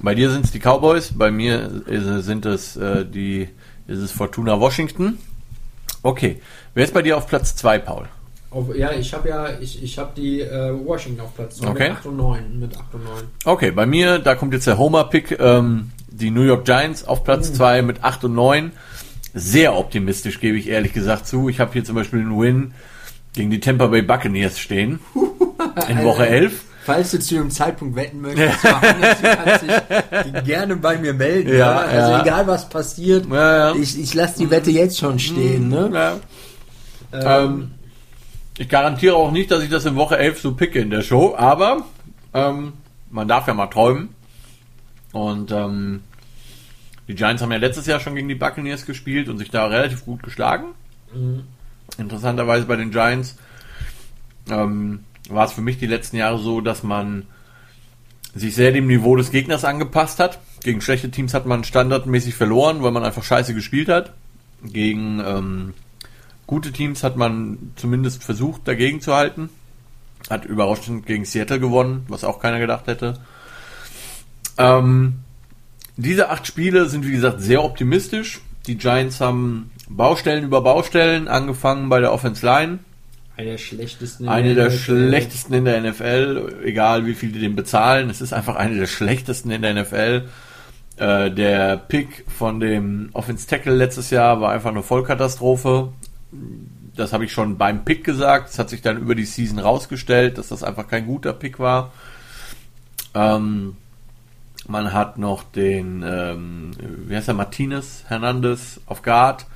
[0.02, 3.48] Bei dir sind es die Cowboys, bei mir ist, sind es äh, die
[3.90, 5.18] ist es Fortuna Washington.
[6.02, 6.40] Okay,
[6.74, 8.06] wer ist bei dir auf Platz 2, Paul?
[8.50, 11.88] Auf, ja, ich habe ja, ich, ich habe die äh, Washington auf Platz 2 Okay.
[11.90, 12.60] mit 8 und 9.
[12.60, 13.14] Mit 8 und 9.
[13.44, 17.52] Okay, bei mir, da kommt jetzt der Homer-Pick, ähm, die New York Giants auf Platz
[17.52, 18.72] 2 mit 8 und 9.
[19.34, 21.48] Sehr optimistisch, gebe ich ehrlich gesagt zu.
[21.48, 22.74] Ich habe hier zum Beispiel einen Win
[23.34, 24.98] gegen die Tampa Bay Buccaneers stehen.
[25.88, 26.64] In Woche 11.
[26.84, 31.56] falls du zu dem Zeitpunkt wetten möchtest, Johannes, du kannst dich gerne bei mir melden.
[31.56, 31.78] Ja?
[31.78, 32.22] Also ja.
[32.22, 35.68] egal was passiert, Ja, ich, ich lasse die Wette jetzt schon stehen.
[35.68, 35.90] Ne?
[37.12, 37.44] Ja.
[37.44, 37.72] Ähm,
[38.58, 41.34] ich garantiere auch nicht, dass ich das in Woche 11 so picke in der Show,
[41.36, 41.84] aber
[42.34, 42.74] ähm,
[43.10, 44.10] man darf ja mal träumen.
[45.12, 46.02] Und ähm,
[47.08, 50.04] die Giants haben ja letztes Jahr schon gegen die Buccaneers gespielt und sich da relativ
[50.04, 50.66] gut geschlagen.
[51.98, 53.36] Interessanterweise bei den Giants
[54.48, 57.26] ähm, war es für mich die letzten Jahre so, dass man
[58.34, 60.38] sich sehr dem Niveau des Gegners angepasst hat.
[60.62, 64.12] Gegen schlechte Teams hat man standardmäßig verloren, weil man einfach scheiße gespielt hat.
[64.62, 65.74] Gegen ähm,
[66.46, 69.48] gute Teams hat man zumindest versucht, dagegen zu halten.
[70.28, 73.14] Hat überraschend gegen Seattle gewonnen, was auch keiner gedacht hätte.
[74.58, 75.20] Ähm,
[75.96, 78.40] diese acht Spiele sind, wie gesagt, sehr optimistisch.
[78.66, 82.78] Die Giants haben Baustellen über Baustellen, angefangen bei der Offense Line.
[83.40, 84.24] Eine der schlechtesten.
[84.24, 84.76] in Eine der NFL.
[84.76, 88.10] schlechtesten in der NFL, egal wie viel die den bezahlen.
[88.10, 90.28] Es ist einfach eine der schlechtesten in der NFL.
[90.98, 95.92] Äh, der Pick von dem Offense Tackle letztes Jahr war einfach eine Vollkatastrophe.
[96.94, 98.50] Das habe ich schon beim Pick gesagt.
[98.50, 101.92] Es hat sich dann über die Season rausgestellt, dass das einfach kein guter Pick war.
[103.14, 103.76] Ähm,
[104.68, 106.72] man hat noch den, ähm,
[107.06, 109.46] wie heißt er, Martinez Hernandez auf Guard,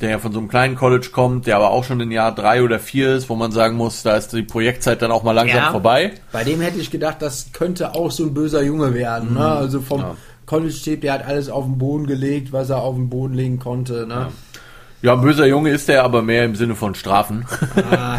[0.00, 2.62] der ja von so einem kleinen College kommt, der aber auch schon in Jahr drei
[2.62, 5.56] oder vier ist, wo man sagen muss, da ist die Projektzeit dann auch mal langsam
[5.58, 5.70] Ja.
[5.70, 6.12] vorbei.
[6.32, 9.34] Bei dem hätte ich gedacht, das könnte auch so ein böser Junge werden.
[9.34, 9.46] Ne?
[9.46, 10.06] Also vom Mhm.
[10.06, 10.16] Ja.
[10.46, 14.06] College-Tape, der hat alles auf den Boden gelegt, was er auf den Boden legen konnte.
[14.06, 14.28] Ne?
[15.00, 17.46] Ja, ein böser Junge ist der, aber mehr im Sinne von Strafen.
[17.90, 18.18] Ah,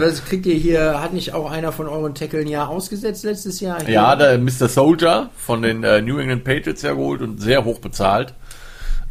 [0.00, 1.00] was kriegt ihr hier?
[1.00, 3.80] Hat nicht auch einer von euren Tackle ein Jahr ausgesetzt letztes Jahr?
[3.84, 3.94] Hier?
[3.94, 4.68] ja, der Mr.
[4.68, 8.34] Soldier von den äh, New England Patriots ja geholt und sehr hoch bezahlt.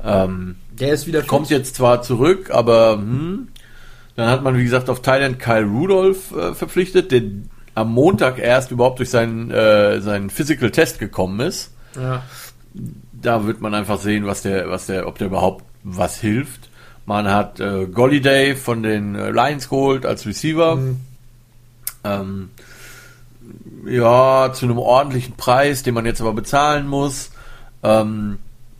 [0.03, 1.27] Ähm, Der ist wieder fit.
[1.27, 3.47] kommt jetzt zwar zurück, aber hm,
[4.15, 7.21] dann hat man, wie gesagt, auf Thailand Kyle Rudolph äh, verpflichtet, der
[7.75, 11.71] am Montag erst überhaupt durch seinen, äh, seinen Physical Test gekommen ist.
[11.95, 12.23] Ja.
[13.13, 16.69] Da wird man einfach sehen, was der, was der, ob der überhaupt was hilft.
[17.05, 20.77] Man hat äh, Golliday von den äh, Lions geholt als Receiver.
[22.03, 22.49] Ähm,
[23.85, 27.31] ja, zu einem ordentlichen Preis, den man jetzt aber bezahlen muss.
[27.83, 28.39] Ähm,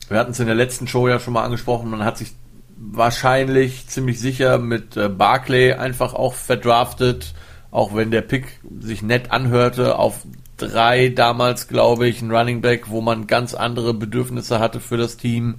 [0.10, 2.34] wir hatten es in der letzten Show ja schon mal angesprochen, man hat sich
[2.78, 7.34] wahrscheinlich ziemlich sicher mit äh, Barclay einfach auch verdraftet,
[7.72, 10.26] auch wenn der Pick sich nett anhörte, auf
[10.58, 15.18] drei damals, glaube ich, ein Running Back, wo man ganz andere Bedürfnisse hatte für das
[15.18, 15.56] Team.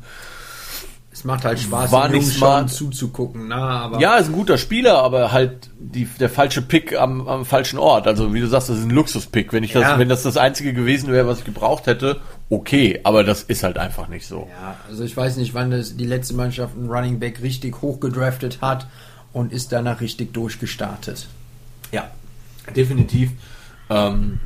[1.18, 2.70] Es macht halt Spaß, War nicht smart.
[2.70, 3.48] zuzugucken.
[3.48, 7.44] Na, aber Ja, ist ein guter Spieler, aber halt die, der falsche Pick am, am
[7.44, 8.06] falschen Ort.
[8.06, 9.52] Also wie du sagst, das ist ein Luxuspick.
[9.52, 9.98] Wenn ich das, Ja.
[9.98, 13.00] wenn das das einzige gewesen wäre, was ich gebraucht hätte, okay.
[13.02, 14.46] Aber das ist halt einfach nicht so.
[14.62, 17.98] Ja, also ich weiß nicht, wann das die letzte Mannschaft einen Running Back richtig hoch
[17.98, 18.86] gedraftet hat
[19.32, 21.26] und ist danach richtig durchgestartet.
[21.90, 22.08] Ja,
[22.76, 23.32] definitiv.
[23.90, 24.38] Ähm,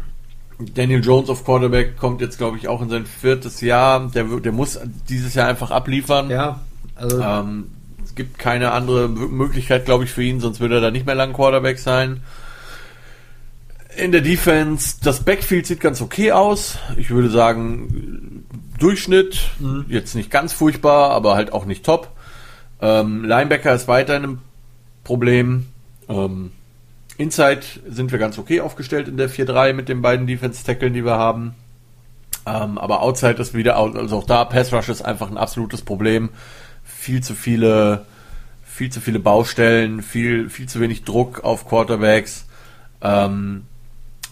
[0.75, 4.09] Daniel Jones auf Quarterback kommt jetzt, glaube ich, auch in sein viertes Jahr.
[4.15, 6.31] Der, der muss dieses Jahr einfach abliefern.
[6.31, 6.61] Ja,
[6.95, 7.67] also Ähm,
[8.05, 11.15] es gibt keine andere Möglichkeit, glaube ich, für ihn, sonst würde er da nicht mehr
[11.15, 12.23] lang Quarterback sein.
[13.97, 16.79] In der Defense, das Backfield sieht ganz okay aus.
[16.97, 18.45] Ich würde sagen,
[18.79, 19.51] Durchschnitt,
[19.89, 22.09] jetzt nicht ganz furchtbar, aber halt auch nicht top.
[22.81, 24.39] Ähm, Linebacker ist weiterhin ein
[25.05, 25.67] Problem.
[26.09, 26.53] Ähm,
[27.19, 31.17] Inside sind wir ganz okay aufgestellt in der 4-3 mit den beiden Defense-Tackeln, die wir
[31.17, 31.55] haben.
[32.47, 36.31] Ähm, aber Outside ist wieder, also auch da, Pass Rush ist einfach ein absolutes Problem.
[36.83, 38.07] Viel zu viele,
[38.65, 42.47] viel zu viele Baustellen, viel, viel zu wenig Druck auf Quarterbacks.
[43.01, 43.65] Ähm,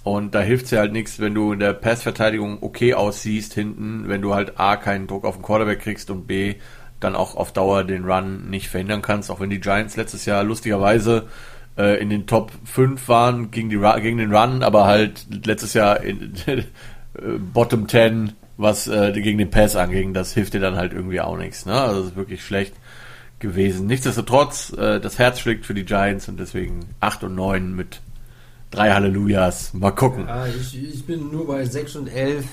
[0.03, 4.09] und da hilft es ja halt nichts, wenn du in der Passverteidigung okay aussiehst hinten,
[4.09, 6.55] wenn du halt A, keinen Druck auf den Quarterback kriegst und B,
[7.01, 10.43] dann auch auf Dauer den Run nicht verhindern kannst, auch wenn die Giants letztes Jahr
[10.43, 11.29] lustigerweise
[11.77, 16.01] äh, in den Top 5 waren gegen, die, gegen den Run, aber halt letztes Jahr
[16.01, 16.63] in äh,
[17.53, 21.37] Bottom 10, was äh, gegen den Pass anging, das hilft dir dann halt irgendwie auch
[21.37, 21.67] nichts.
[21.67, 21.73] Ne?
[21.73, 22.75] Also das ist wirklich schlecht
[23.39, 23.87] gewesen.
[23.87, 28.01] Nichtsdestotrotz, äh, das Herz schlägt für die Giants und deswegen 8 und 9 mit
[28.71, 29.75] drei Hallelujahs.
[29.75, 30.27] Mal gucken.
[30.27, 32.45] Ja, ich, ich bin nur bei 6 und 11.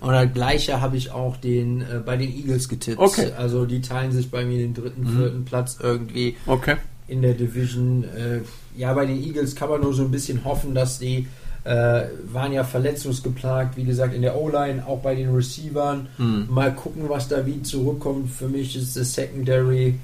[0.00, 2.98] Und das gleiche habe ich auch den, äh, bei den Eagles getippt.
[2.98, 3.32] Okay.
[3.36, 6.76] Also die teilen sich bei mir den dritten, vierten Platz irgendwie Okay.
[7.12, 8.04] In der Division.
[8.04, 8.40] Äh,
[8.76, 11.28] ja, bei den Eagles kann man nur so ein bisschen hoffen, dass die
[11.64, 16.08] äh, waren ja verletzungsgeplagt, wie gesagt, in der O-Line, auch bei den Receivern.
[16.48, 18.30] Mal gucken, was da wie zurückkommt.
[18.30, 19.98] Für mich ist das Secondary,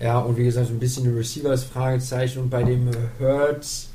[0.00, 2.88] ja, und wie gesagt, so ein bisschen die Receivers Fragezeichen und bei dem
[3.18, 3.90] Hurts.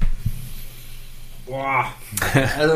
[1.48, 1.86] Boah,
[2.60, 2.74] also,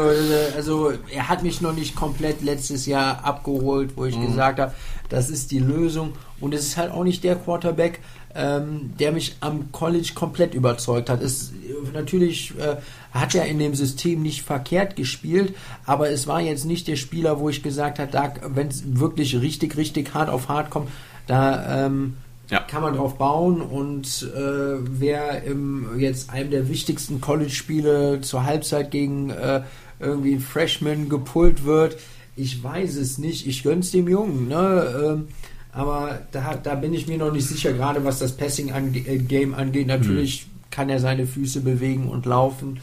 [0.55, 4.73] also er hat mich noch nicht komplett letztes Jahr abgeholt, wo ich gesagt habe,
[5.09, 6.13] das ist die Lösung.
[6.39, 7.99] Und es ist halt auch nicht der Quarterback,
[8.35, 11.21] ähm, der mich am College komplett überzeugt hat.
[11.21, 11.51] Es
[11.93, 12.77] natürlich äh,
[13.11, 17.39] hat er in dem System nicht verkehrt gespielt, aber es war jetzt nicht der Spieler,
[17.39, 20.89] wo ich gesagt habe, wenn es wirklich richtig, richtig hart auf hart kommt,
[21.27, 22.15] da ähm,
[22.49, 22.59] ja.
[22.59, 28.91] kann man drauf bauen und äh, wer im jetzt einem der wichtigsten College-Spiele zur Halbzeit
[28.91, 29.61] gegen äh,
[29.99, 31.97] irgendwie Freshman gepult wird,
[32.35, 33.47] ich weiß es nicht.
[33.47, 34.93] Ich gönn's dem Jungen, ne?
[35.03, 35.27] Ähm,
[35.73, 39.87] aber da, da bin ich mir noch nicht sicher, gerade was das Passing-Game angeht.
[39.87, 40.51] Natürlich mhm.
[40.69, 42.79] kann er seine Füße bewegen und laufen,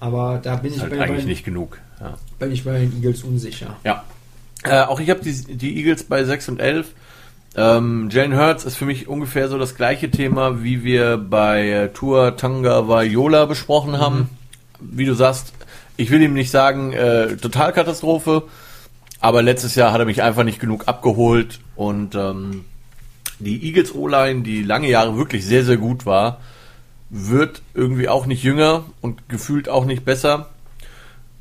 [0.00, 1.78] aber da bin ich halt bei, eigentlich bei, nicht genug.
[2.00, 2.14] Ja.
[2.38, 3.76] Bin ich bei den Eagles unsicher.
[3.84, 4.04] Ja.
[4.64, 6.92] Äh, auch ich habe die, die Eagles bei 6 und 11.
[7.56, 12.36] Ähm, Jalen Hurts ist für mich ungefähr so das gleiche Thema, wie wir bei Tour
[12.36, 14.30] Tanga Vaiola besprochen haben.
[14.80, 14.98] Mhm.
[14.98, 15.52] Wie du sagst,
[15.96, 18.42] ich will ihm nicht sagen, äh, Totalkatastrophe,
[19.20, 22.64] aber letztes Jahr hat er mich einfach nicht genug abgeholt und ähm,
[23.38, 26.40] die Eagles O-Line, die lange Jahre wirklich sehr, sehr gut war,
[27.10, 30.50] wird irgendwie auch nicht jünger und gefühlt auch nicht besser.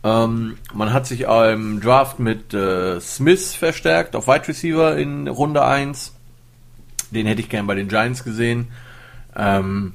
[0.04, 5.64] Ähm, man hat sich im Draft mit äh, Smith verstärkt auf Wide Receiver in Runde
[5.64, 6.14] 1.
[7.12, 8.68] Den hätte ich gern bei den Giants gesehen.
[9.36, 9.94] Ähm,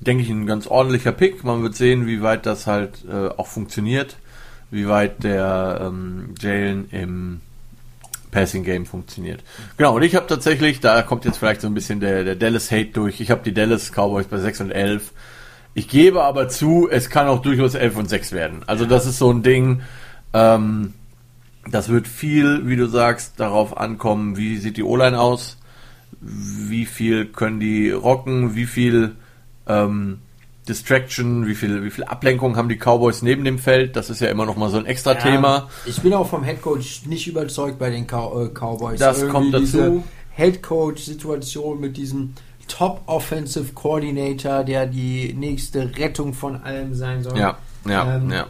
[0.00, 1.44] denke ich, ein ganz ordentlicher Pick.
[1.44, 4.16] Man wird sehen, wie weit das halt äh, auch funktioniert
[4.74, 7.40] wie weit der ähm, Jalen im
[8.34, 9.44] Passing Game funktioniert.
[9.76, 12.72] Genau, und ich habe tatsächlich, da kommt jetzt vielleicht so ein bisschen der, der Dallas
[12.72, 13.20] Hate durch.
[13.20, 15.12] Ich habe die Dallas Cowboys bei 6 und 11.
[15.74, 18.62] Ich gebe aber zu, es kann auch durchaus 11 und 6 werden.
[18.66, 19.82] Also das ist so ein Ding,
[20.32, 20.94] ähm,
[21.70, 25.56] das wird viel, wie du sagst, darauf ankommen, wie sieht die O-Line aus,
[26.20, 29.14] wie viel können die rocken, wie viel
[29.68, 30.18] ähm,
[30.68, 33.96] Distraction, wie viel, wie viel Ablenkung haben die Cowboys neben dem Feld?
[33.96, 35.68] Das ist ja immer noch mal so ein extra ja, Thema.
[35.84, 38.98] Ich bin auch vom Headcoach nicht überzeugt bei den Cow äh, Cowboys.
[38.98, 40.04] Das Irgendwie kommt dazu.
[40.30, 42.34] Headcoach-Situation mit diesem
[42.66, 47.38] Top Offensive Coordinator, der die nächste Rettung von allem sein soll.
[47.38, 48.46] Ja, ja, ähm, ja.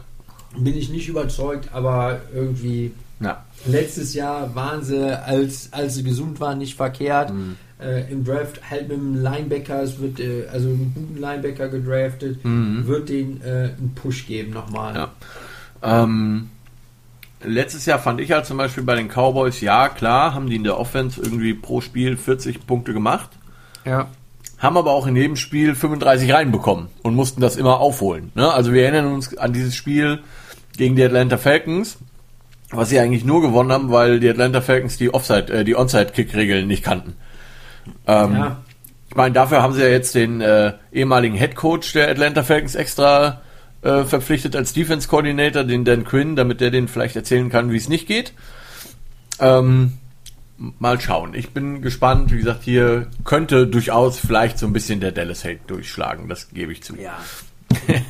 [0.56, 3.44] Bin ich nicht überzeugt, aber irgendwie ja.
[3.66, 7.34] letztes Jahr waren sie, als, als sie gesund waren, nicht verkehrt.
[7.34, 11.68] Mhm äh, im Draft halt mit einem Linebacker, es wird äh, also einen guten Linebacker
[11.68, 12.86] gedraftet, mhm.
[12.86, 14.94] wird den äh, einen Push geben nochmal.
[14.94, 15.10] Ja.
[15.82, 16.50] Ähm,
[17.42, 20.64] letztes Jahr fand ich halt zum Beispiel bei den Cowboys, ja klar, haben die in
[20.64, 23.30] der Offense irgendwie pro Spiel 40 Punkte gemacht.
[23.84, 24.08] Ja.
[24.58, 28.30] Haben aber auch in jedem Spiel 35 reinbekommen und mussten das immer aufholen.
[28.34, 28.50] Ne?
[28.50, 30.20] Also wir erinnern uns an dieses Spiel
[30.76, 31.98] gegen die Atlanta Falcons,
[32.70, 36.66] was sie eigentlich nur gewonnen haben, weil die Atlanta Falcons die Offside, äh, die Onside-Kick-Regeln
[36.66, 37.14] nicht kannten.
[38.06, 38.56] Ähm, ja.
[39.08, 42.74] Ich meine, dafür haben sie ja jetzt den äh, ehemaligen Head Coach der Atlanta Falcons
[42.74, 43.42] extra
[43.82, 47.76] äh, verpflichtet als Defense Coordinator, den Dan Quinn, damit der den vielleicht erzählen kann, wie
[47.76, 48.32] es nicht geht.
[49.38, 49.98] Ähm,
[50.78, 51.34] mal schauen.
[51.34, 52.32] Ich bin gespannt.
[52.32, 56.28] Wie gesagt, hier könnte durchaus vielleicht so ein bisschen der Dallas Hate durchschlagen.
[56.28, 56.96] Das gebe ich zu.
[56.96, 57.18] Ja.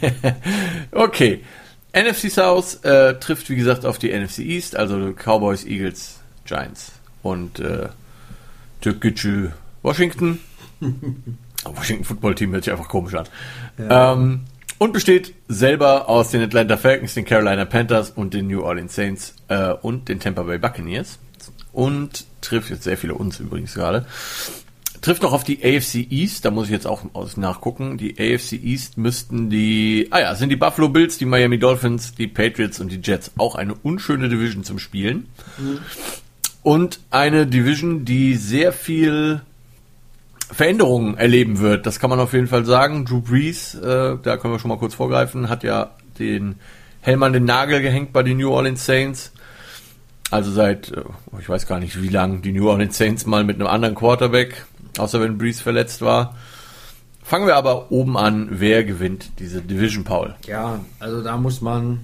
[0.93, 1.43] okay.
[1.93, 7.61] NFC South äh, trifft, wie gesagt, auf die NFC East, also Cowboys, Eagles, Giants und
[7.61, 7.89] äh,
[8.81, 9.51] Türkgücü
[9.85, 10.40] Washington.
[11.64, 13.27] Washington Football Team hört sich einfach komisch an.
[13.79, 14.12] Ja.
[14.12, 14.40] Ähm,
[14.79, 19.35] und besteht selber aus den Atlanta Falcons, den Carolina Panthers und den New Orleans Saints
[19.49, 21.18] äh, und den Tampa Bay Buccaneers.
[21.73, 24.07] Und trifft jetzt sehr viele uns übrigens gerade.
[25.01, 27.99] Trifft noch auf die AFC East, da muss ich jetzt auch aus nachgucken.
[27.99, 32.27] Die AFC East müssten die, ah ja, sind die Buffalo Bills, die Miami Dolphins, die
[32.27, 33.33] Patriots und die Jets.
[33.37, 35.29] Auch eine unschöne Division zum Spielen.
[35.59, 35.79] Mhm.
[36.62, 39.42] Und eine Division, die sehr viel
[40.52, 41.87] Veränderungen erleben wird.
[41.87, 43.04] Das kann man auf jeden Fall sagen.
[43.04, 46.57] Drew Brees, äh, da können wir schon mal kurz vorgreifen, hat ja den
[47.00, 49.33] Helm an den Nagel gehängt bei den New Orleans Saints.
[50.30, 51.02] Also seit, äh,
[51.40, 54.64] ich weiß gar nicht wie lange, die New Orleans Saints mal mit einem anderen Quarterback,
[54.98, 56.37] außer wenn Brees verletzt war.
[57.22, 60.35] Fangen wir aber oben an, wer gewinnt diese Division, Paul?
[60.46, 62.00] Ja, also da muss man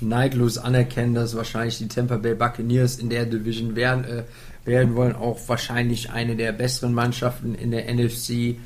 [0.00, 4.04] neidlos anerkennen, dass wahrscheinlich die Tampa Bay Buccaneers in der Division werden.
[4.04, 4.22] Äh,
[4.64, 8.56] werden wollen, auch wahrscheinlich eine der besseren Mannschaften in der NFC.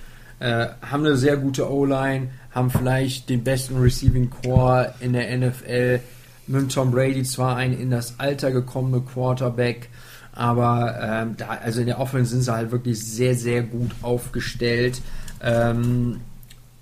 [0.41, 6.01] Äh, haben eine sehr gute O-Line, haben vielleicht den besten Receiving Core in der NFL.
[6.47, 9.89] Mit Tom Brady zwar ein in das Alter gekommene Quarterback,
[10.33, 15.01] aber ähm, da, also in der Offense sind sie halt wirklich sehr, sehr gut aufgestellt.
[15.41, 16.21] Ähm,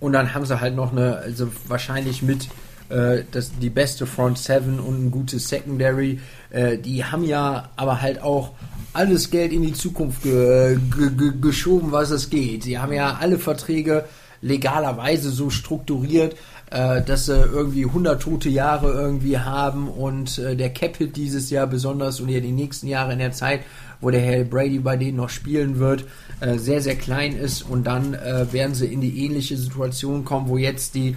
[0.00, 2.48] und dann haben sie halt noch eine, also wahrscheinlich mit
[2.88, 6.20] äh, das, die beste Front Seven und ein gutes Secondary.
[6.50, 8.52] Äh, die haben ja aber halt auch
[8.92, 12.64] alles Geld in die Zukunft ge ge geschoben, was es geht.
[12.64, 14.04] Sie haben ja alle Verträge
[14.42, 16.36] legalerweise so strukturiert,
[16.70, 21.66] äh, dass sie irgendwie 100 tote Jahre irgendwie haben und äh, der Cap-Hit dieses Jahr
[21.66, 23.60] besonders und ja die nächsten Jahre in der Zeit,
[24.00, 26.04] wo der Herr Brady bei denen noch spielen wird,
[26.40, 30.48] äh, sehr, sehr klein ist und dann äh, werden sie in die ähnliche Situation kommen,
[30.48, 31.16] wo jetzt die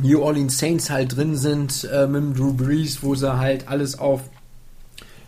[0.00, 3.98] New Orleans Saints halt drin sind äh, mit dem Drew Brees, wo sie halt alles
[3.98, 4.22] auf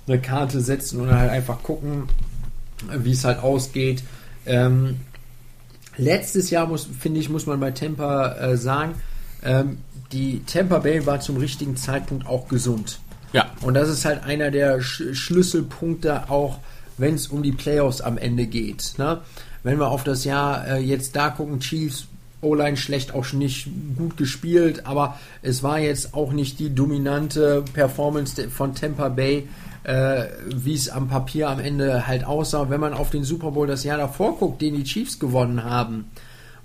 [0.06, 2.08] eine Karte setzen und halt einfach gucken,
[2.96, 4.02] wie es halt ausgeht.
[4.46, 5.00] Ähm,
[5.96, 8.94] letztes Jahr muss, finde ich, muss man bei Tampa äh, sagen,
[9.42, 9.78] ähm,
[10.12, 13.00] die Tampa Bay war zum richtigen Zeitpunkt auch gesund.
[13.32, 13.50] Ja.
[13.62, 16.58] Und das ist halt einer der Sch Schlüsselpunkte auch,
[16.98, 18.94] wenn es um die Playoffs am Ende geht.
[18.98, 19.20] Ne?
[19.62, 22.06] Wenn wir auf das Jahr äh, jetzt da gucken, Chiefs
[22.42, 28.50] O-Line schlecht auch nicht gut gespielt, aber es war jetzt auch nicht die dominante Performance
[28.50, 29.48] von Tampa Bay,
[29.84, 32.68] äh, wie es am Papier am Ende halt aussah.
[32.70, 36.06] Wenn man auf den Super Bowl das Jahr davor guckt, den die Chiefs gewonnen haben,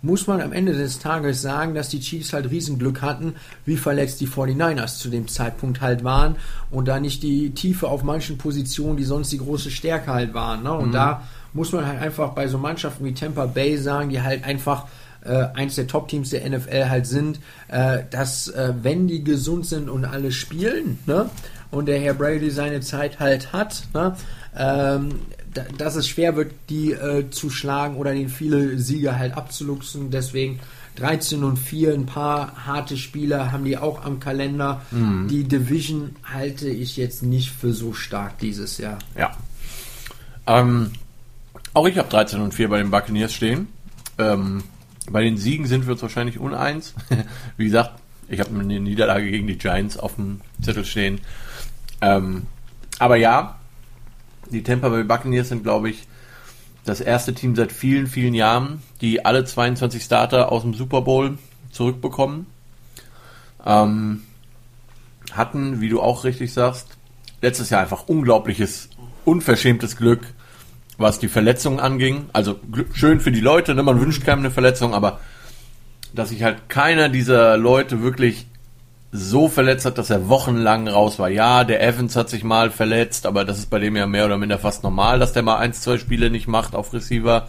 [0.02, 4.22] muss man am Ende des Tages sagen, dass die Chiefs halt Riesenglück hatten, wie verletzt
[4.22, 6.38] die 49ers zu dem Zeitpunkt halt waren
[6.72, 10.64] und da nicht die Tiefe auf manchen Positionen, die sonst die große Stärke halt waren.
[10.64, 10.74] Ne?
[10.74, 10.94] Und mhm.
[10.94, 14.88] da muss man halt einfach bei so Mannschaften wie Tampa Bay sagen, die halt einfach
[15.26, 19.90] äh, eins der Top-Teams der NFL halt sind, äh, dass äh, wenn die gesund sind
[19.90, 21.30] und alle spielen, ne,
[21.72, 24.16] und der Herr Brady seine Zeit halt hat, ne,
[24.58, 25.22] ähm,
[25.78, 30.12] dass es schwer wird, die äh, zu schlagen oder den viele Siege halt abzuluxen.
[30.12, 30.60] Deswegen
[30.96, 34.82] 13 und 4, ein paar harte Spieler haben die auch am Kalender.
[34.92, 35.28] Mhm.
[35.28, 39.00] Die Division halte ich jetzt nicht für so stark dieses Jahr.
[39.18, 39.32] Ja.
[40.46, 40.92] Ähm,
[41.74, 43.68] auch ich habe 13 und 4 bei den Buccaneers stehen.
[44.18, 44.64] Ähm,
[45.10, 46.94] bei den Siegen sind wir uns wahrscheinlich uneins.
[47.58, 51.20] Wie gesagt, ich habe eine Niederlage gegen die Giants auf dem Zettel stehen.
[52.02, 52.48] Ähm,
[52.98, 53.60] aber ja,
[54.52, 56.08] die Tampa Bay Buccaneers sind, glaube ich,
[56.86, 61.38] das erste Team seit vielen, vielen Jahren, die alle 22 Starter aus dem Super Bowl
[61.72, 62.48] zurückbekommen.
[63.66, 64.24] Ähm,
[65.34, 66.98] hatten, wie du auch richtig sagst,
[67.42, 68.90] letztes Jahr einfach unglaubliches,
[69.26, 70.22] unverschämtes Glück,
[70.98, 72.30] was die Verletzungen anging.
[72.34, 72.60] Also
[72.94, 73.84] schön für die Leute, ne?
[73.84, 75.20] man wünscht keinem eine Verletzung, aber
[76.14, 78.48] dass sich halt keiner dieser Leute wirklich
[79.12, 81.30] so verletzt hat, dass er wochenlang raus war.
[81.30, 84.38] Ja, der Evans hat sich mal verletzt, aber das ist bei dem ja mehr oder
[84.38, 87.48] minder fast normal, dass der mal ein, zwei Spiele nicht macht auf Receiver.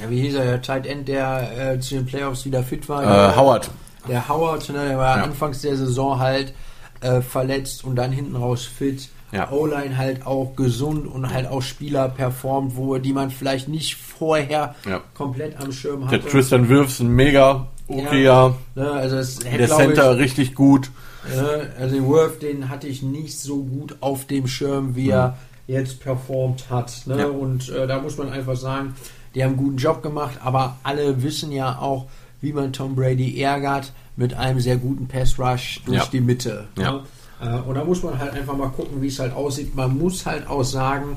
[0.00, 3.02] Ja, wie hieß er, der Tight End, der äh, zu den Playoffs wieder fit war?
[3.02, 3.70] Äh, Howard.
[4.08, 5.24] Der Howard, ne, der war ja.
[5.24, 6.54] anfangs der Saison halt
[7.00, 9.50] äh, verletzt und dann hinten raus fit ja.
[9.50, 14.76] O-Line halt auch gesund und halt auch Spieler performt, wo die man vielleicht nicht vorher
[14.88, 15.00] ja.
[15.12, 16.20] komplett am Schirm hatte.
[16.20, 18.54] Der Tristan Wirfs ein mega okay, ja.
[18.74, 20.90] Ne, also es hätte, der Center ich, richtig gut.
[21.28, 25.10] Ne, also den Wirf, den hatte ich nicht so gut auf dem Schirm, wie mhm.
[25.10, 27.02] er jetzt performt hat.
[27.06, 27.18] Ne?
[27.18, 27.26] Ja.
[27.26, 28.94] Und äh, da muss man einfach sagen,
[29.34, 32.06] die haben einen guten Job gemacht, aber alle wissen ja auch,
[32.40, 36.08] wie man Tom Brady ärgert mit einem sehr guten Pass Rush durch ja.
[36.12, 36.68] die Mitte.
[36.78, 36.92] Ja.
[36.92, 37.02] Ne?
[37.40, 39.74] Äh, und da muss man halt einfach mal gucken, wie es halt aussieht.
[39.74, 41.16] Man muss halt auch sagen,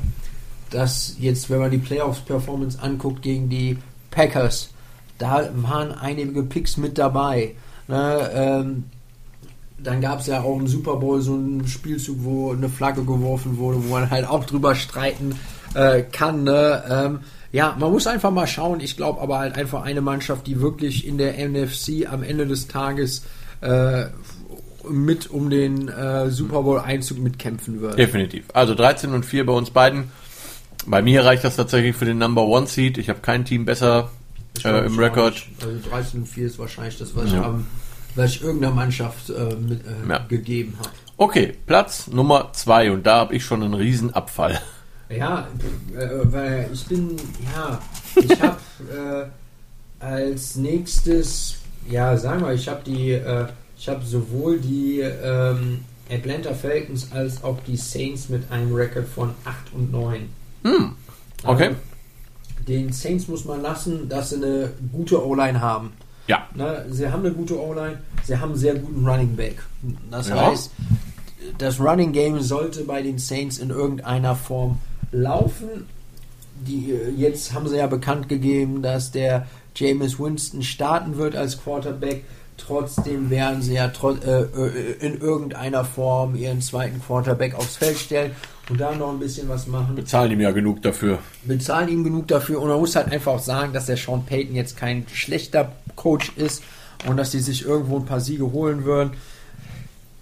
[0.69, 3.77] dass jetzt, wenn man die Playoffs-Performance anguckt gegen die
[4.12, 4.69] Packers,
[5.17, 7.56] da waren einige Picks mit dabei.
[7.88, 8.84] Ne, ähm,
[9.80, 13.58] dann gab es ja auch im Super Bowl so einen Spielzug, wo eine Flagge geworfen
[13.58, 15.36] wurde, wo man halt auch drüber streiten
[15.75, 16.43] äh, kann.
[16.43, 16.84] Ne?
[16.89, 17.19] Ähm,
[17.51, 18.80] ja, man muss einfach mal schauen.
[18.80, 22.67] Ich glaube aber halt einfach eine Mannschaft, die wirklich in der NFC am Ende des
[22.67, 23.23] Tages
[23.62, 24.06] äh,
[24.89, 27.99] mit um den äh, Super Bowl-Einzug mitkämpfen wird.
[27.99, 28.45] Definitiv.
[28.53, 30.12] Also 13 und 4 bei uns beiden.
[30.86, 32.97] Bei mir reicht das tatsächlich für den Number One Seed.
[32.97, 34.10] Ich habe kein Team besser
[34.65, 35.43] äh, im Rekord.
[35.62, 37.39] Also 13 und 4 ist wahrscheinlich das, was, ja.
[37.39, 37.67] ich, am,
[38.15, 40.20] was ich irgendeiner Mannschaft äh, mit, äh, ja.
[40.28, 40.89] gegeben habe.
[41.17, 44.62] Okay, Platz Nummer 2 und da habe ich schon einen Riesenabfall.
[45.10, 45.48] Ja,
[45.96, 47.15] äh, weil ich bin,
[47.56, 47.82] ja,
[48.15, 48.58] ich habe
[50.02, 51.56] äh, als nächstes,
[51.89, 53.48] ja, sagen wir, ich habe die äh,
[53.80, 59.34] ich habe sowohl die ähm, Atlanta Falcons als auch die Saints mit einem Rekord von
[59.46, 60.30] 8 und 9.
[60.64, 60.95] Hm.
[61.43, 61.68] Okay.
[61.68, 61.76] Ähm,
[62.68, 65.93] den Saints muss man lassen, dass sie eine gute O-Line haben.
[66.28, 66.47] Ja.
[66.55, 69.63] Na, sie haben eine gute O-Line, sie haben einen sehr guten Running Back.
[70.11, 70.47] Das ja.
[70.47, 70.72] heißt,
[71.57, 74.80] das Running Game sollte bei den Saints in irgendeiner Form
[75.11, 75.88] laufen.
[76.68, 81.61] Die, äh, jetzt haben sie ja bekannt gegeben, dass der Jameis Winston starten wird als
[81.61, 82.24] Quarterback.
[82.57, 88.32] Trotzdem werden sie ja äh, äh, in irgendeiner Form ihren zweiten Quarterback aufs Feld stellen
[88.70, 89.95] und da noch ein bisschen was machen.
[89.95, 91.20] Bezahlen ihm ja genug dafür.
[91.43, 94.55] Bezahlen ihm genug dafür und man muss halt einfach auch sagen, dass der Sean Payton
[94.55, 96.63] jetzt kein schlechter Coach ist
[97.07, 99.11] und dass sie sich irgendwo ein paar Siege holen würden.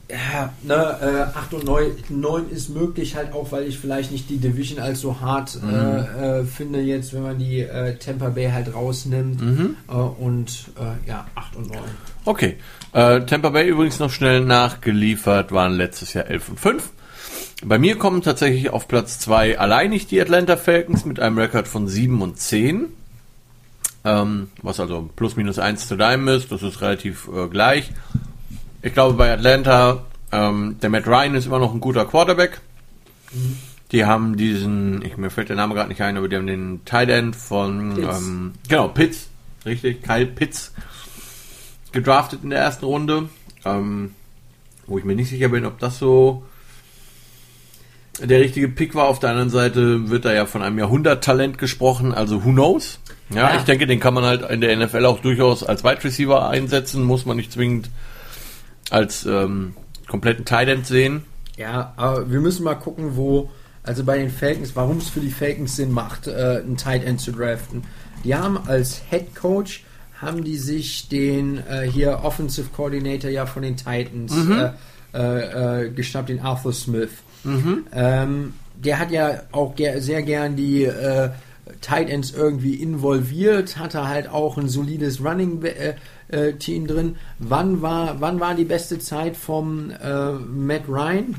[0.07, 4.29] Ja, ne, äh, 8 und 9, 9 ist möglich halt auch, weil ich vielleicht nicht
[4.29, 5.73] die Division als so hart mhm.
[5.73, 9.75] äh, äh, finde jetzt, wenn man die äh, Tampa Bay halt rausnimmt mhm.
[9.89, 11.79] Äh, und äh, ja, 8 und 9.
[12.23, 12.57] Okay.
[12.93, 16.89] Äh, Tampa Bay übrigens noch schnell nachgeliefert, waren letztes Jahr 11 und 5.
[17.63, 21.87] Bei mir kommen tatsächlich auf Platz 2 alleinig die Atlanta Falcons mit einem Rekord von
[21.87, 22.87] 7 und 10.
[24.03, 27.91] Ähm, was also plus minus 1 zu deinem ist, das ist relativ äh, gleich.
[28.81, 32.61] Ich glaube, bei Atlanta, ähm, der Matt Ryan ist immer noch ein guter Quarterback.
[33.91, 36.85] Die haben diesen, ich, mir fällt der Name gerade nicht ein, aber die haben den
[36.85, 38.19] Tight End von, Pitts.
[38.19, 39.29] ähm, genau, Pitts,
[39.65, 40.73] richtig, Kyle Pitts,
[41.91, 43.29] gedraftet in der ersten Runde.
[43.63, 44.13] Ähm,
[44.85, 46.43] wo ich mir nicht sicher bin, ob das so
[48.21, 49.07] der richtige Pick war.
[49.07, 52.99] Auf der anderen Seite wird da ja von einem Jahrhunderttalent gesprochen, also who knows?
[53.29, 53.57] Ja, Ja.
[53.57, 57.03] ich denke, den kann man halt in der NFL auch durchaus als Wide Receiver einsetzen,
[57.03, 57.89] muss man nicht zwingend
[58.89, 59.73] als ähm,
[60.07, 61.23] kompletten Tight End sehen.
[61.57, 63.49] Ja, aber wir müssen mal gucken, wo,
[63.83, 67.19] also bei den Falcons, warum es für die Falcons Sinn macht, äh, einen Tight End
[67.21, 67.83] zu draften.
[68.23, 69.83] Die haben als Head Coach,
[70.21, 74.69] haben die sich den äh, hier Offensive Coordinator ja von den Titans äh,
[75.17, 77.09] äh, äh, geschnappt, den Arthur Smith.
[77.93, 81.29] Ähm, der hat ja auch ger sehr gern die äh,
[81.81, 85.95] Tight Ends irgendwie involviert, hatte halt auch ein solides Running äh,
[86.27, 87.15] äh, Team drin.
[87.39, 91.35] Wann war, wann war die beste Zeit vom äh, Matt Ryan?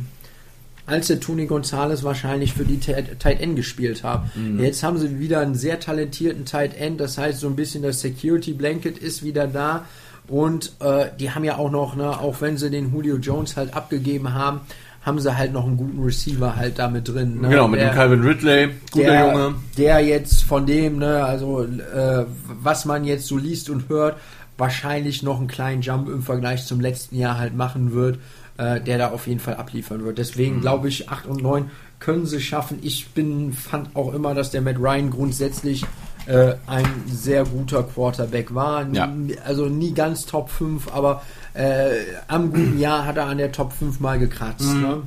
[0.86, 4.22] Als der Tony Gonzalez wahrscheinlich für die Tight End gespielt hat.
[4.60, 8.00] Jetzt haben sie wieder einen sehr talentierten Tight End, das heißt so ein bisschen das
[8.00, 9.84] Security Blanket ist wieder da.
[10.28, 13.74] Und äh, die haben ja auch noch, ne, auch wenn sie den Julio Jones halt
[13.74, 14.60] abgegeben haben,
[15.06, 17.40] haben sie halt noch einen guten Receiver halt da mit drin.
[17.40, 17.48] Ne?
[17.48, 19.54] genau, mit Der- dem Calvin Ridley, guter der, Junge.
[19.78, 22.26] Der jetzt von dem, ne, also äh,
[22.60, 24.16] was man jetzt so liest und hört,
[24.58, 28.18] wahrscheinlich noch einen kleinen Jump im Vergleich zum letzten Jahr halt machen wird,
[28.58, 30.14] äh, der da auf jeden Fall abliefern wird.
[30.14, 30.16] Mhm.
[30.16, 32.78] Deswegen glaube ich, 8 und 9 können sie schaffen.
[32.82, 35.84] Ich bin, fand auch immer, dass der Matt Ryan grundsätzlich
[36.26, 38.86] äh, ein sehr guter Quarterback war.
[38.92, 39.08] Ja.
[39.46, 41.22] Also nie ganz Top 5, aber
[41.56, 44.66] äh, am guten Jahr hat er an der Top 5 mal gekratzt.
[44.74, 44.82] Mhm.
[44.82, 45.02] Ne?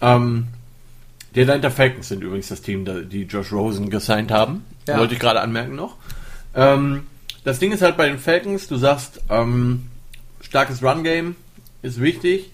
[0.00, 0.46] Ähm,
[1.34, 4.64] die Atlanta Falcons sind übrigens das Team, die Josh Rosen gesigned haben.
[4.88, 4.98] Ja.
[4.98, 5.96] Wollte ich gerade anmerken noch.
[6.54, 7.06] Ähm,
[7.44, 9.86] das Ding ist halt bei den Falcons, du sagst, ähm,
[10.40, 11.36] starkes Run-Game
[11.82, 12.50] ist wichtig.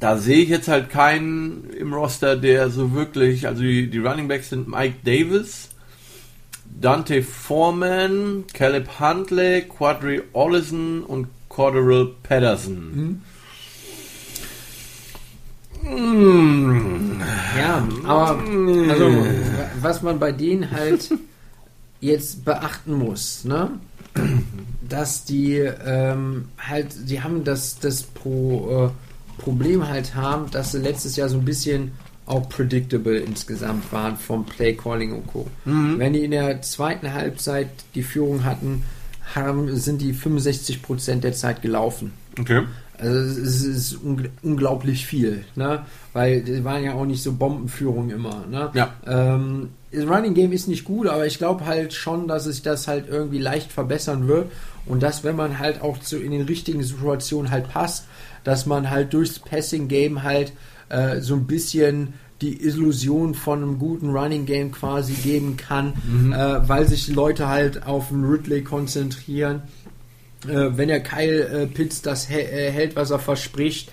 [0.00, 4.26] Da sehe ich jetzt halt keinen im Roster, der so wirklich, also die, die Running
[4.26, 5.68] Backs sind Mike Davis,
[6.64, 13.20] Dante Foreman, Caleb Huntley, Quadri Ollison und Cordero Patterson.
[15.82, 17.20] Mm.
[17.58, 18.38] Ja, aber
[18.88, 19.10] also
[19.80, 21.10] was man bei denen halt
[22.00, 23.70] jetzt beachten muss, ne?
[24.88, 30.78] Dass die ähm, halt, die haben das, das Pro, äh, Problem halt haben, dass sie
[30.78, 31.92] letztes Jahr so ein bisschen
[32.24, 35.48] auch predictable insgesamt waren vom Play Calling und Co.
[35.64, 38.84] Wenn die in der zweiten Halbzeit die Führung hatten,
[39.36, 42.12] haben, sind die 65% der Zeit gelaufen.
[42.38, 42.62] Okay.
[42.98, 45.84] Also es ist ungl unglaublich viel, ne?
[46.12, 48.70] Weil die waren ja auch nicht so Bombenführung immer, ne?
[48.74, 48.92] Ja.
[49.06, 52.88] Ähm, das Running Game ist nicht gut, aber ich glaube halt schon, dass sich das
[52.88, 54.50] halt irgendwie leicht verbessern wird
[54.86, 58.06] und dass wenn man halt auch zu in den richtigen Situationen halt passt,
[58.44, 60.52] dass man halt durchs Passing Game halt
[60.88, 65.94] äh, so ein bisschen die Illusion von einem guten Running Game quasi geben kann,
[66.32, 69.62] äh, weil sich die Leute halt auf den Ridley konzentrieren
[70.48, 73.90] äh, wenn der Kyle äh, Pitts das äh, hält, was er verspricht,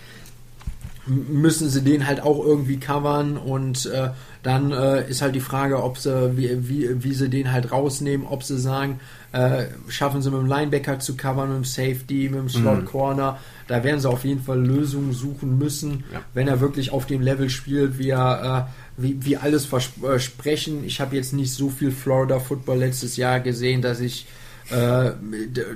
[1.05, 4.09] müssen sie den halt auch irgendwie covern und äh,
[4.43, 8.27] dann äh, ist halt die Frage, ob sie, wie, wie, wie sie den halt rausnehmen,
[8.27, 8.99] ob sie sagen,
[9.31, 13.39] äh, schaffen sie mit dem Linebacker zu covern, mit dem Safety, mit dem Slot Corner.
[13.69, 16.21] Da werden sie auf jeden Fall Lösungen suchen müssen, Ja.
[16.33, 20.83] wenn er wirklich auf dem Level spielt, wie er äh, wie, wie alles versprechen.
[20.83, 24.27] Ich habe jetzt nicht so viel Florida Football letztes Jahr gesehen, dass ich
[24.71, 25.11] äh,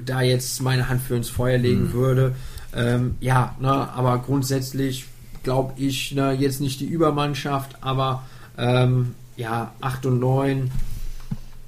[0.05, 2.35] da jetzt meine Hand für ins Feuer legen würde.
[2.75, 5.05] Ähm, ja, ne, aber grundsätzlich
[5.43, 8.23] glaube ich, ne, jetzt nicht die Übermannschaft, aber
[8.57, 10.71] ähm, ja, 8 und 9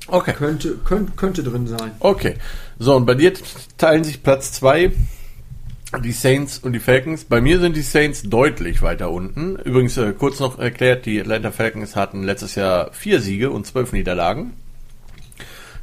[0.08, 0.34] Okay.
[0.34, 1.92] könnte, könnte, könnte drin sein.
[2.00, 2.36] Okay.
[2.80, 3.34] So, und bei dir
[3.78, 4.92] teilen sich Platz 2
[6.02, 7.26] die Saints und die Falcons.
[7.26, 9.56] Bei mir sind die Saints deutlich weiter unten.
[9.58, 13.94] Übrigens, äh, kurz noch erklärt, die Atlanta Falcons hatten letztes Jahr vier Siege und zwölf
[13.94, 14.54] Niederlagen.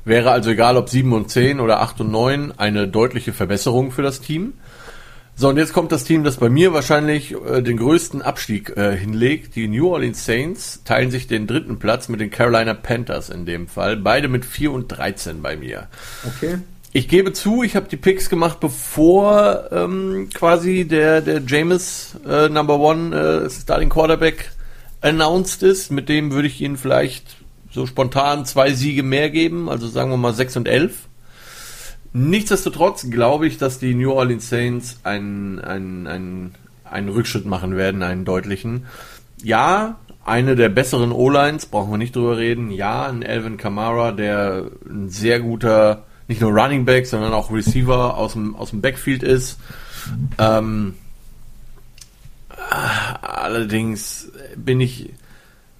[0.05, 4.03] Wäre also egal, ob 7 und 10 oder 8 und 9, eine deutliche Verbesserung für
[4.03, 4.55] das Team.
[5.35, 8.97] So, und jetzt kommt das Team, das bei mir wahrscheinlich äh, den größten Abstieg äh,
[8.97, 9.57] hinlegt.
[9.57, 13.67] Die New Orleans Saints teilen sich den dritten Platz mit den Carolina Panthers in dem
[13.67, 13.97] Fall.
[13.97, 15.89] Beide mit 4 und 13 bei mir.
[16.27, 16.59] Okay.
[16.95, 22.51] Ich gebe zu, ich habe die Picks gemacht, bevor ähm, quasi der, der James äh,
[22.51, 24.53] Number One äh, Starting Quarterback
[25.01, 25.90] announced ist.
[25.90, 27.36] Mit dem würde ich Ihnen vielleicht
[27.70, 31.09] so spontan zwei Siege mehr geben, also sagen wir mal 6 und 11.
[32.12, 38.03] Nichtsdestotrotz glaube ich, dass die New Orleans Saints einen, einen, einen, einen Rückschritt machen werden,
[38.03, 38.84] einen deutlichen.
[39.43, 42.70] Ja, eine der besseren O-Lines, brauchen wir nicht drüber reden.
[42.70, 48.16] Ja, ein Alvin Kamara, der ein sehr guter nicht nur Running Back, sondern auch Receiver
[48.16, 49.59] aus dem, aus dem Backfield ist.
[50.39, 50.95] Ähm,
[53.20, 55.11] allerdings bin ich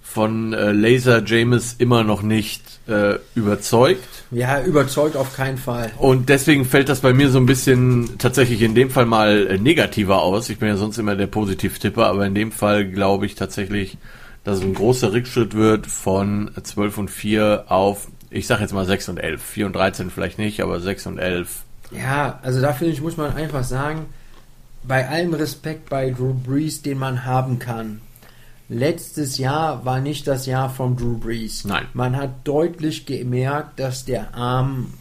[0.03, 4.25] von äh, Laser James immer noch nicht äh, überzeugt.
[4.31, 5.91] Ja, überzeugt auf keinen Fall.
[5.97, 9.59] Und deswegen fällt das bei mir so ein bisschen tatsächlich in dem Fall mal äh,
[9.59, 10.51] negativer aus.
[10.51, 13.97] Ich bin ja sonst immer der Positivtipper, aber in dem Fall glaube ich tatsächlich,
[14.45, 18.85] dass es ein großer Rückschritt wird von 12 und 4 auf, ich sag jetzt mal
[18.85, 19.43] 6 und 11.
[19.43, 21.63] 4 und 13 vielleicht nicht, aber 6 und 11.
[21.91, 24.07] Ja, also da finde ich, muss man einfach sagen,
[24.83, 28.01] bei allem Respekt bei Drew Brees, den man haben kann,
[28.69, 31.65] letztes Jahr war nicht das Jahr von Drew Brees.
[31.65, 31.87] Nein.
[31.93, 34.95] Man hat deutlich gemerkt, dass der Arm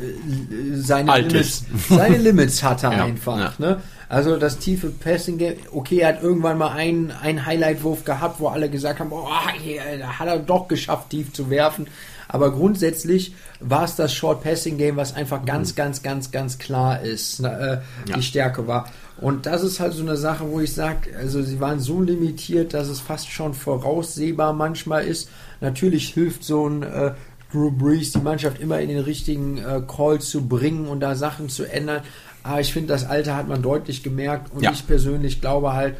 [0.00, 1.66] äh, seine, Alt Limits, ist.
[1.88, 3.38] seine Limits hatte Ja, einfach.
[3.38, 3.52] ja.
[3.58, 3.82] Ne?
[4.08, 8.48] Also das tiefe Passing Game, okay, er hat irgendwann mal einen, einen Highlight-Wurf gehabt, wo
[8.48, 9.28] alle gesagt haben, oh,
[10.00, 11.86] da hat er doch geschafft, tief zu werfen.
[12.28, 17.00] Aber grundsätzlich war es das Short Passing Game, was einfach ganz, ganz, ganz, ganz klar
[17.02, 18.10] ist, ne, äh, Mhm.
[18.10, 18.16] Ja.
[18.16, 18.86] die Stärke war.
[19.20, 22.74] Und das ist halt so eine Sache, wo ich sage, also sie waren so limitiert,
[22.74, 25.28] dass es fast schon voraussehbar manchmal ist.
[25.60, 27.12] Natürlich hilft so ein äh,
[27.50, 31.48] Drew Brees, die Mannschaft immer in den richtigen äh, Call zu bringen und da Sachen
[31.48, 32.02] zu ändern.
[32.44, 34.70] Aber ich finde, das Alter hat man deutlich gemerkt und Ja.
[34.70, 35.96] ich persönlich glaube halt,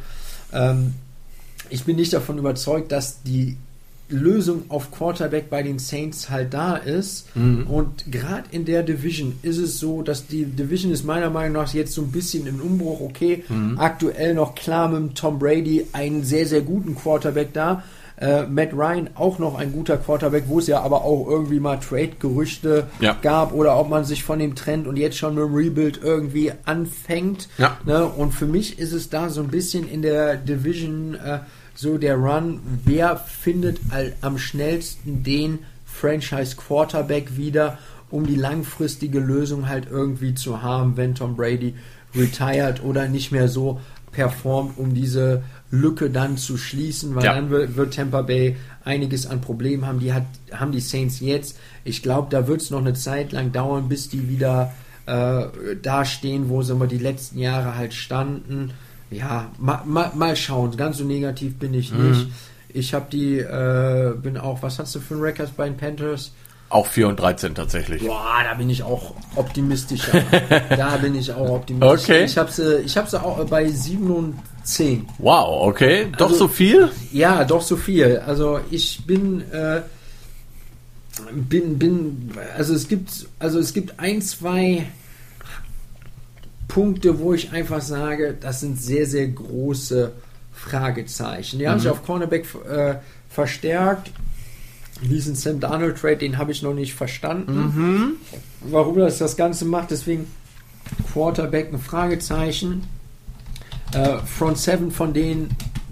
[0.53, 0.93] ähm,
[1.71, 3.57] ich bin nicht davon überzeugt, dass die
[4.09, 7.27] Lösung auf Quarterback bei den Saints halt da ist.
[7.35, 11.73] Und gerade in der Division ist es so, dass die Division ist meiner Meinung nach
[11.73, 12.99] jetzt so ein bisschen im Umbruch.
[13.01, 13.43] Okay,
[13.77, 17.83] aktuell noch klar mit Tom Brady einen sehr, sehr guten Quarterback da.
[18.21, 21.77] Äh, Matt Ryan auch noch ein guter Quarterback, wo es ja aber auch irgendwie mal
[21.77, 23.15] Trade-Gerüchte Ja.
[23.21, 26.51] gab oder ob man sich von dem Trend und jetzt schon mit dem Rebuild irgendwie
[26.65, 27.47] anfängt.
[27.57, 27.77] Ja.
[27.85, 28.05] Ne?
[28.05, 31.39] Und für mich ist es da so ein bisschen in der Division äh,
[31.79, 37.77] so der Run, wer findet all, am schnellsten den Franchise Quarterback wieder,
[38.11, 41.75] um die langfristige Lösung halt irgendwie zu haben, wenn Tom Brady
[42.13, 43.79] retired oder nicht mehr so
[44.11, 47.33] performt, um diese Lücke dann zu schließen, weil Ja.
[47.35, 49.99] dann wird, wird Tampa Bay einiges an Problemen haben.
[50.01, 51.57] Die hat, haben die Saints jetzt.
[51.85, 54.73] Ich glaube, da wird es noch eine Zeit lang dauern, bis die wieder
[55.05, 55.43] äh,
[55.81, 58.71] dastehen, wo sie mal die letzten Jahre halt standen.
[59.11, 60.75] Ja, ma, ma, mal schauen.
[60.77, 62.27] Ganz so negativ bin ich nicht.
[62.71, 66.31] Ich habe die, äh, bin auch, was hast du für einen Record bei den Panthers?
[66.69, 68.05] Auch 4 und 13 tatsächlich.
[68.05, 70.21] Boah, da bin ich auch optimistischer.
[70.69, 72.13] da bin ich auch optimistischer.
[72.13, 72.25] Okay.
[72.25, 75.07] Ich habe sie, ich hab sie auch bei 7 und 10.
[75.17, 76.07] Wow, okay.
[76.17, 76.91] Doch Also- so viel?
[77.11, 78.21] Ja, doch so viel.
[78.23, 79.81] Also ich bin, äh,
[81.31, 84.85] bin, bin, also es gibt, also es gibt ein, zwei
[86.69, 90.13] Punkte, wo ich einfach sage, das sind sehr, sehr große
[90.53, 91.59] Fragezeichen.
[91.59, 92.95] Die haben sich auf Cornerback äh,
[93.29, 94.11] verstärkt.
[95.01, 98.17] Diesen Sam Darnold Trade, den habe ich noch nicht verstanden.
[98.61, 100.27] Warum das das Ganze macht, deswegen
[101.11, 102.83] Quarterback ein Fragezeichen.
[103.93, 105.49] Äh, Front 7 von denen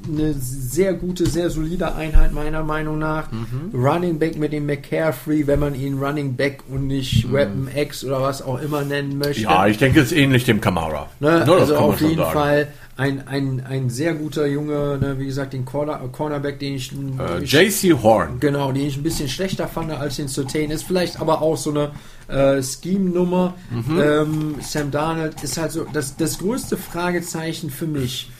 [0.08, 3.30] eine sehr gute, sehr solide Einheit meiner Meinung nach.
[3.74, 8.22] Running Back mit dem McCaffrey, wenn man ihn Running Back und nicht Weapon X oder
[8.22, 9.43] was auch immer nennen möchte.
[9.43, 11.10] Ja, ich denke, es ist ähnlich dem Kamara.
[11.20, 12.34] Ne, das also kann man auf jeden sagen.
[12.34, 16.91] Fall ein, ein, ein sehr guter Junge, ne, wie gesagt, den Corner, Cornerback, den ich,
[16.91, 18.39] Äh, JC Horn.
[18.39, 20.72] Genau, den ich ein bisschen schlechter fand als den Certain.
[20.72, 21.91] Ist vielleicht aber auch so eine
[22.28, 23.53] äh, Scheme-Nummer.
[23.99, 28.32] Ähm, Sam Darnold ist halt so das, das größte Fragezeichen für mich,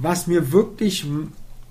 [0.00, 1.06] was mir wirklich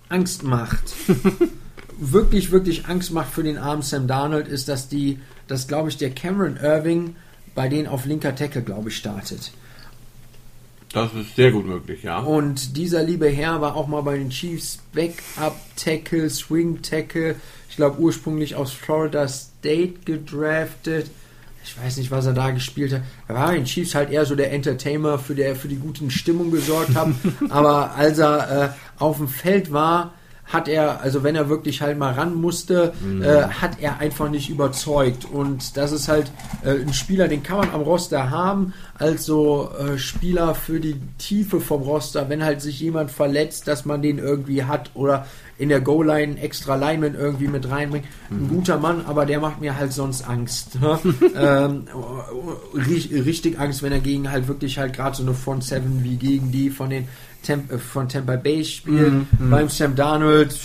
[0.10, 0.94] Angst macht.
[1.98, 5.98] wirklich, wirklich Angst macht für den armen Sam Darnold, ist, dass die, dass glaube ich
[5.98, 7.16] der Cameron Irving
[7.54, 9.52] bei denen auf linker Tackle, glaube ich, startet.
[10.92, 12.20] Das ist sehr gut möglich, ja.
[12.20, 17.36] Und dieser liebe Herr war auch mal bei den Chiefs Backup Tackle, Swing Tackle.
[17.70, 21.10] Ich glaube ursprünglich aus Florida State gedraftet.
[21.66, 23.02] Ich weiß nicht, was er da gespielt hat.
[23.28, 26.52] Er war den Chiefs halt eher so der Entertainer, für der für die guten Stimmung
[26.52, 27.08] gesorgt hat.
[27.50, 30.14] Aber als er äh, auf dem Feld war,
[30.46, 34.50] hat er, also wenn er wirklich halt mal ran musste, äh, hat er einfach nicht
[34.50, 35.26] überzeugt.
[35.26, 36.32] Und das ist halt
[36.64, 40.98] äh, ein Spieler, den kann man am Roster haben, als so äh, Spieler für die
[41.18, 45.26] Tiefe vom Roster, wenn halt sich jemand verletzt, dass man den irgendwie hat oder
[45.58, 48.06] in der Goal-Line extra Lineman irgendwie mit reinbringt.
[48.30, 50.80] Ein guter Mann, aber der macht mir halt sonst Angst.
[50.80, 51.00] ne?
[51.36, 51.84] ähm,
[52.74, 56.18] ri- richtig Angst, wenn er gegen halt wirklich halt gerade so eine Front Seven wie
[56.18, 57.08] gegen die von den
[57.46, 59.14] Temp äh, von Tampa Bay spielt.
[59.40, 60.58] Beim Sam Darnold,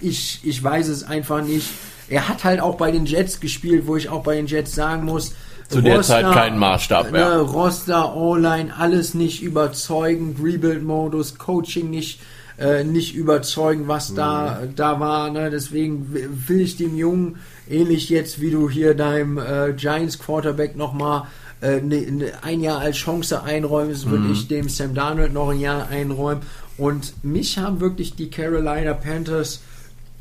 [0.00, 1.68] ich, ich weiß es einfach nicht.
[2.08, 5.04] Er hat halt auch bei den Jets gespielt, wo ich auch bei den Jets sagen
[5.04, 5.34] muss,
[5.68, 7.28] Zu der Zeit kein Maßstab mehr.
[7.28, 12.20] Ne, Roster, O-Line, alles nicht überzeugend, Rebuild-Modus, Coaching nicht
[12.60, 15.30] äh, nicht überzeugen, was da, da war.
[15.30, 15.50] Ne?
[15.50, 16.14] Deswegen
[16.46, 21.22] will ich dem Jungen, ähnlich jetzt wie du hier deinem äh, Giants Quarterback nochmal
[21.60, 25.60] äh, ne, ne, ein Jahr als Chance einräumst, würde ich dem Sam Darnold noch ein
[25.60, 26.42] Jahr einräumen.
[26.78, 29.60] Und mich haben wirklich die Carolina Panthers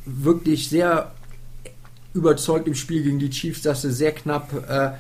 [0.05, 1.11] wirklich sehr
[2.13, 4.91] überzeugt im Spiel gegen die Chiefs, dass sie sehr knapp äh,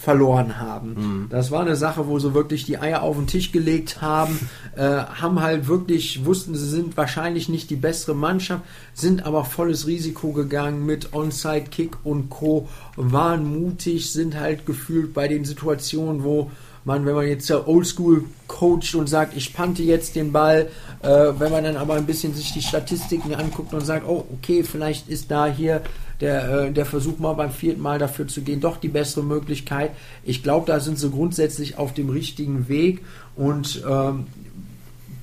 [0.00, 1.26] verloren haben.
[1.28, 4.82] Das war eine Sache, wo sie wirklich die Eier auf den Tisch gelegt haben, äh,
[4.82, 8.62] haben halt wirklich, wussten, sie sind wahrscheinlich nicht die bessere Mannschaft,
[8.94, 15.28] sind aber volles Risiko gegangen mit Onside-Kick und Co., waren mutig, sind halt gefühlt bei
[15.28, 16.50] den Situationen, wo
[16.86, 20.70] man, wenn man jetzt Oldschool coacht und sagt, ich pante jetzt den Ball,
[21.02, 24.62] äh, wenn man dann aber ein bisschen sich die Statistiken anguckt und sagt, oh, okay,
[24.64, 25.82] vielleicht ist da hier
[26.20, 29.92] der, äh, der Versuch mal beim vierten Mal dafür zu gehen, doch die bessere Möglichkeit.
[30.24, 33.00] Ich glaube, da sind sie grundsätzlich auf dem richtigen Weg
[33.36, 34.26] und ähm,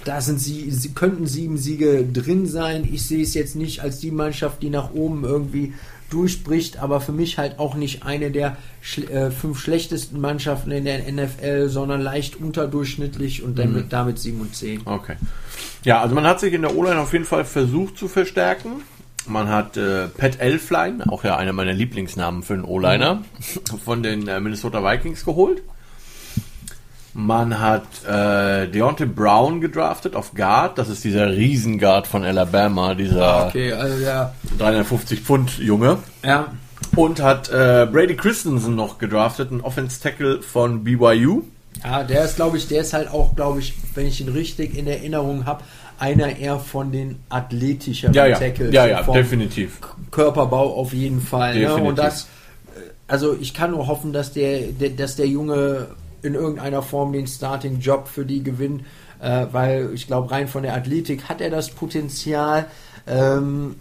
[0.03, 2.87] da sind sie, sie könnten sieben Siege drin sein.
[2.91, 5.73] Ich sehe es jetzt nicht als die Mannschaft, die nach oben irgendwie
[6.09, 10.85] durchbricht, aber für mich halt auch nicht eine der schl äh, fünf schlechtesten Mannschaften in
[10.85, 14.81] der NFL, sondern leicht unterdurchschnittlich und damit, damit 7 und 10.
[14.85, 15.17] Okay.
[15.83, 18.83] Ja, also man hat sich in der O-Line auf jeden Fall versucht zu verstärken.
[19.27, 23.23] Man hat äh, Pat Elfline, auch ja einer meiner Lieblingsnamen für einen O-Liner,
[23.83, 25.61] von den äh, Minnesota Vikings geholt.
[27.13, 30.77] Man hat äh, Deontay Brown gedraftet auf Guard.
[30.77, 35.97] Das ist dieser Riesenguard von Alabama, dieser Okay, also ja, 350 Pfund Junge.
[36.23, 36.53] ja,
[36.95, 41.41] Und hat äh, Brady Christensen noch gedraftet, ein Offense Tackle von BYU.
[41.83, 44.77] Ja, der ist, glaube ich, der ist halt auch, glaube ich, wenn ich ihn richtig
[44.77, 45.63] in Erinnerung habe,
[45.99, 48.73] einer eher von den athletischeren Ja, ja, Tackles.
[48.73, 49.79] ja, ja, definitiv.
[50.11, 51.53] Körperbau auf jeden Fall.
[51.55, 51.61] Ne?
[51.61, 51.87] Definitiv.
[51.89, 52.23] Und das,
[52.75, 55.87] äh, also ich kann nur hoffen, dass der, der, dass der Junge
[56.21, 58.83] in irgendeiner Form den Starting-Job für die gewinnt,
[59.21, 62.65] äh, weil ich glaube, rein von der Athletik hat er das Potenzial.
[63.07, 63.75] Ähm,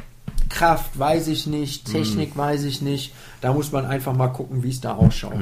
[0.48, 2.38] Kraft weiß ich nicht, Technik Mhm.
[2.40, 3.12] weiß ich nicht.
[3.40, 5.34] Da muss man einfach mal gucken, wie es da ausschaut.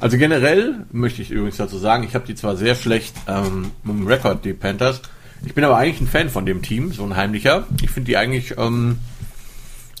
[0.00, 3.96] Also generell möchte ich übrigens dazu sagen, ich habe die zwar sehr schlecht ähm, mit
[3.96, 5.00] dem Rekord, die Panthers.
[5.44, 7.66] Ich bin aber eigentlich ein Fan von dem Team, so ein heimlicher.
[7.82, 8.98] Ich finde die eigentlich ähm,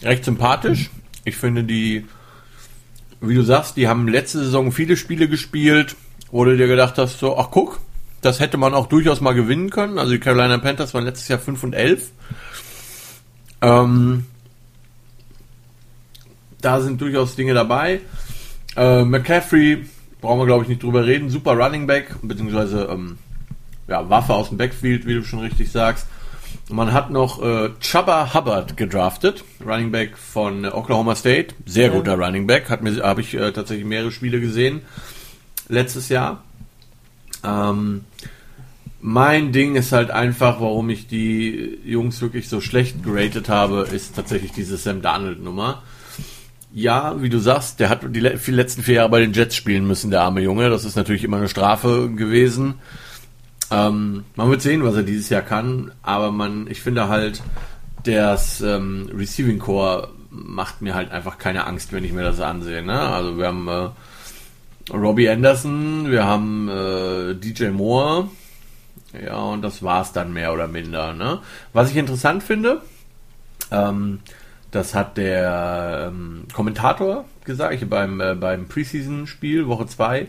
[0.02, 0.90] recht sympathisch.
[1.24, 2.06] Ich finde die,
[3.20, 5.96] wie du sagst, die haben letzte Saison viele Spiele gespielt,
[6.30, 7.80] wo du dir gedacht hast, so, ach guck,
[8.22, 9.98] das hätte man auch durchaus mal gewinnen können.
[9.98, 12.10] Also die Carolina Panthers waren letztes Jahr 5 und 11.
[13.60, 14.26] Ähm,
[16.64, 18.00] da sind durchaus Dinge dabei.
[18.76, 19.86] Äh, McCaffrey,
[20.20, 23.18] brauchen wir glaube ich nicht drüber reden, super Running Back, beziehungsweise ähm,
[23.88, 26.06] ja, Waffe aus dem Backfield, wie du schon richtig sagst.
[26.70, 31.92] Man hat noch äh, Chubba Hubbard gedraftet, Running Back von Oklahoma State, sehr Ja.
[31.92, 34.80] guter Running Back, habe ich äh, tatsächlich mehrere Spiele gesehen
[35.68, 36.42] letztes Jahr.
[37.44, 38.04] Ähm,
[39.00, 44.16] mein Ding ist halt einfach, warum ich die Jungs wirklich so schlecht geratet habe, ist
[44.16, 45.82] tatsächlich diese Sam Darnold Nummer.
[46.76, 49.54] Ja, wie du sagst, der hat die le- die letzten vier Jahre bei den Jets
[49.54, 50.70] spielen müssen, der arme Junge.
[50.70, 52.74] Das ist natürlich immer eine Strafe gewesen.
[53.70, 57.42] Ähm, man wird sehen, was er dieses Jahr kann, aber man, ich finde halt,
[58.04, 62.82] das ähm, Receiving Core macht mir halt einfach keine Angst, wenn ich mir das ansehe.
[62.82, 62.98] Ne?
[62.98, 68.28] Also wir haben äh, Robbie Anderson, wir haben äh, DJ Moore,
[69.24, 71.12] ja, und das war's dann mehr oder minder.
[71.14, 71.38] Ne?
[71.72, 72.82] Was ich interessant finde,
[73.70, 74.18] ähm,
[74.74, 80.26] das hat der ähm, Kommentator gesagt, ich, beim, äh, beim Preseason-Spiel, Woche 2.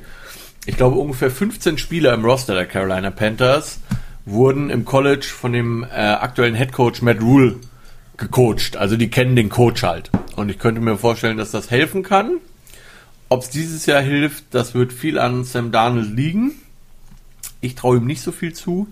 [0.66, 3.80] Ich glaube, ungefähr 15 Spieler im Roster der Carolina Panthers
[4.26, 7.58] wurden im College von dem äh, aktuellen Head Coach Matt Rule
[8.18, 8.78] gecoacht.
[8.78, 10.12] Also die kennen den Coach halt.
[10.36, 12.38] Und ich könnte mir vorstellen, dass das helfen kann.
[13.30, 16.52] Ob es dieses Jahr hilft, das wird viel an Sam Darnold liegen.
[17.62, 18.88] Ich traue ihm nicht so viel zu.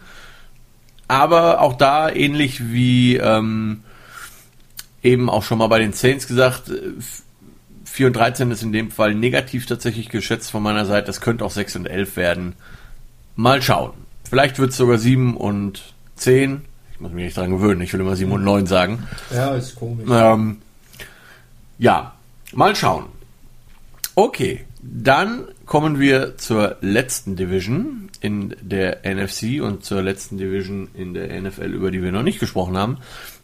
[1.07, 3.83] Aber auch da, ähnlich wie ähm,
[5.03, 6.93] eben auch schon mal bei den Saints gesagt, äh,
[7.85, 11.07] 4 und 13 ist in dem Fall negativ tatsächlich geschätzt von meiner Seite.
[11.07, 12.55] Das könnte auch 6 und 11 werden.
[13.35, 13.91] Mal schauen.
[14.27, 16.63] Vielleicht wird es sogar 7 und 10.
[16.93, 17.81] Ich muss mich nicht dran gewöhnen.
[17.81, 19.07] Ich will immer 7 und 9 sagen.
[19.31, 20.07] Ja, ist komisch.
[20.09, 20.57] Ähm,
[21.77, 22.15] ja,
[22.53, 23.05] mal schauen.
[24.15, 31.13] Okay, dann kommen wir zur letzten Division in der NFC und zur letzten Division in
[31.13, 32.97] der NFL, über die wir noch nicht gesprochen haben.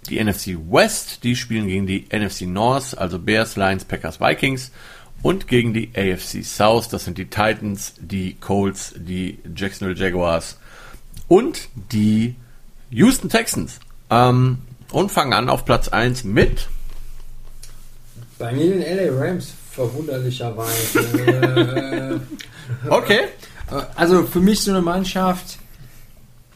[0.07, 4.71] Die NFC West, die spielen gegen die NFC North, also Bears, Lions, Packers, Vikings
[5.21, 10.57] und gegen die AFC South, das sind die Titans, die Colts, die Jacksonville Jaguars
[11.27, 12.35] und die
[12.89, 13.79] Houston Texans.
[14.09, 14.59] Ähm,
[14.91, 16.67] und fangen an auf Platz 1 mit
[18.39, 22.21] Bei mir den LA Rams, verwunderlicherweise.
[22.87, 23.21] Okay.
[23.71, 25.57] äh, also für mich so eine Mannschaft,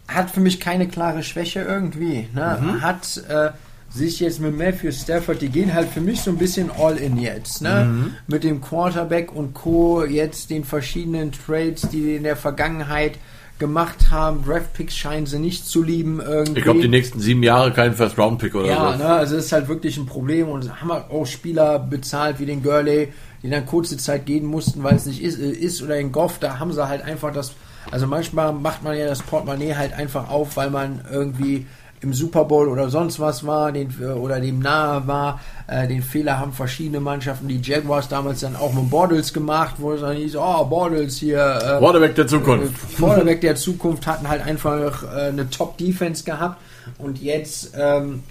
[0.08, 2.28] hat für mich keine klare Schwäche irgendwie.
[2.34, 2.58] Ne?
[2.62, 2.82] Mhm.
[2.82, 3.52] Hat äh,
[3.90, 7.18] sich jetzt mit Matthew Stafford, die gehen halt für mich so ein bisschen all in
[7.18, 7.62] jetzt.
[7.62, 7.86] Ne?
[7.86, 8.16] Mhm.
[8.28, 10.04] Mit dem Quarterback und Co.
[10.04, 13.14] Jetzt den verschiedenen Trades, die die in der Vergangenheit
[13.60, 14.44] gemacht haben.
[14.46, 16.58] Draftpicks scheinen sie nicht zu lieben irgendwie.
[16.60, 18.98] Ich glaube, die nächsten sieben Jahre kein First-Round-Pick oder Ja, so.
[18.98, 22.46] ne, also das ist halt wirklich ein Problem und haben halt auch Spieler bezahlt wie
[22.46, 25.96] den Gurley, die dann kurze Zeit gehen mussten, weil es nicht ist, äh, ist oder
[25.96, 27.54] den Goff, da haben sie halt einfach das,
[27.92, 31.66] also manchmal macht man ja das Portemonnaie halt einfach auf, weil man irgendwie
[32.04, 35.40] im Super Bowl oder sonst was war, den, äh, oder dem nahe war.
[35.68, 39.94] Äh, den Fehler haben verschiedene Mannschaften, die Jaguars damals dann auch mit Bortles gemacht, wo
[39.94, 42.78] es dann hieß, oh, Bortles hier, äh, Quarterback der Zukunft.
[42.78, 46.62] Vorderweg der Zukunft hatten halt einfach äh, eine Top-Defense gehabt
[46.98, 48.24] und jetzt ähm,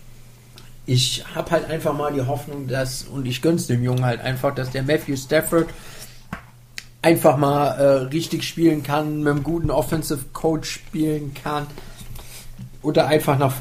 [0.84, 4.54] ich habe halt einfach mal die Hoffnung, dass und ich gönn's dem Jungen halt einfach,
[4.54, 5.68] dass der Matthew Stafford
[7.02, 11.66] einfach mal äh, richtig spielen kann, mit einem guten Offensive Coach spielen kann
[12.80, 13.54] oder einfach nach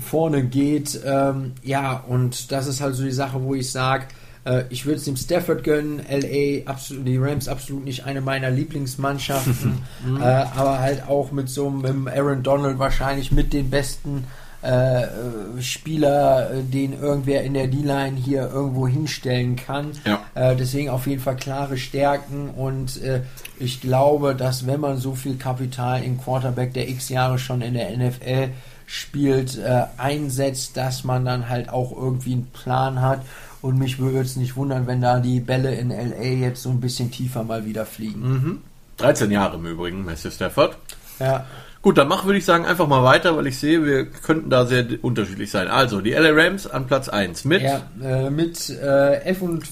[0.00, 1.00] vorne geht.
[1.04, 4.06] Ähm, ja, und das ist halt so die Sache, wo ich sage,
[4.44, 8.50] äh, ich würde es dem Stafford gönnen, LA, absolut, die Rams absolut nicht eine meiner
[8.50, 9.78] Lieblingsmannschaften,
[10.20, 14.24] äh, aber halt auch mit so einem Aaron Donald wahrscheinlich mit den besten
[14.62, 15.06] äh,
[15.60, 19.92] Spieler, äh, den irgendwer in der D-Line hier irgendwo hinstellen kann.
[20.04, 20.22] Ja.
[20.34, 23.22] Äh, deswegen auf jeden Fall klare Stärken und äh,
[23.58, 27.74] ich glaube, dass wenn man so viel Kapital in Quarterback, der x Jahre schon in
[27.74, 28.50] der NFL
[28.86, 33.22] spielt, äh, einsetzt, dass man dann halt auch irgendwie einen Plan hat.
[33.62, 36.80] Und mich würde es nicht wundern, wenn da die Bälle in LA jetzt so ein
[36.80, 38.20] bisschen tiefer mal wieder fliegen.
[38.20, 38.58] Mhm.
[38.96, 40.76] 13 Jahre im Übrigen, Matthew Stafford.
[41.18, 41.46] Ja.
[41.82, 44.66] Gut, dann machen würde ich sagen einfach mal weiter, weil ich sehe, wir könnten da
[44.66, 45.68] sehr unterschiedlich sein.
[45.68, 47.62] Also, die LA Rams an Platz 1 mit.
[47.62, 49.64] Ja, äh, mit äh, 11 und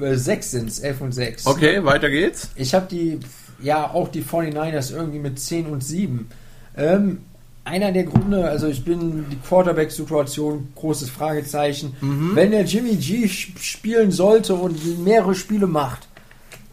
[0.00, 1.46] äh, 6 sind es, 11 und 6.
[1.46, 2.50] Okay, weiter geht's.
[2.54, 3.18] Ich habe die,
[3.60, 6.28] ja, auch die 49ers irgendwie mit 10 und 7.
[6.76, 7.18] Ähm,
[7.64, 11.96] einer der Gründe, also ich bin die Quarterback-Situation, großes Fragezeichen.
[12.34, 16.06] Wenn der Jimmy G sp- spielen sollte und mehrere Spiele macht,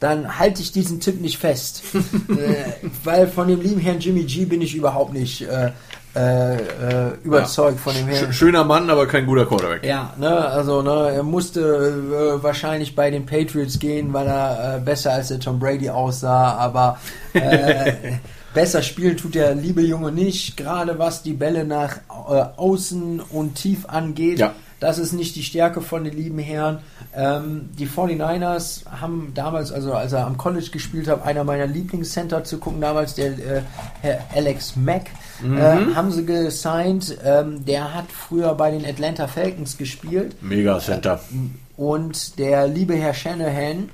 [0.04, 1.82] dann halte ich diesen Tipp nicht fest.
[1.94, 5.72] äh, weil von dem lieben Herrn Jimmy G bin ich überhaupt nicht äh,
[6.14, 8.34] äh, äh, überzeugt von dem Herrn.
[8.34, 9.86] Sch schöner Mann, aber kein guter Quarterback.
[9.86, 14.80] Ja, ne, also ne, er musste äh, wahrscheinlich bei den Patriots gehen, weil er äh,
[14.82, 17.00] besser als der Tom Brady aussah, aber
[18.54, 23.86] besser spielen tut der liebe Junge nicht, gerade was die Bälle nach außen und tief
[23.88, 24.40] angeht.
[24.40, 24.54] Ja.
[24.84, 26.80] Das ist nicht die Stärke von den lieben Herren.
[27.16, 32.44] Ähm, die 49ers haben damals, also als er am College gespielt hat, einer meiner Lieblingscenter
[32.44, 33.62] zu gucken, damals der äh,
[34.02, 35.12] Herr Alex Mack,
[35.42, 37.18] äh, haben sie gesigned.
[37.24, 40.36] Ähm, der hat früher bei den Atlanta Falcons gespielt.
[40.42, 41.22] Mega Center.
[41.78, 43.90] Und der liebe Herr Shanahan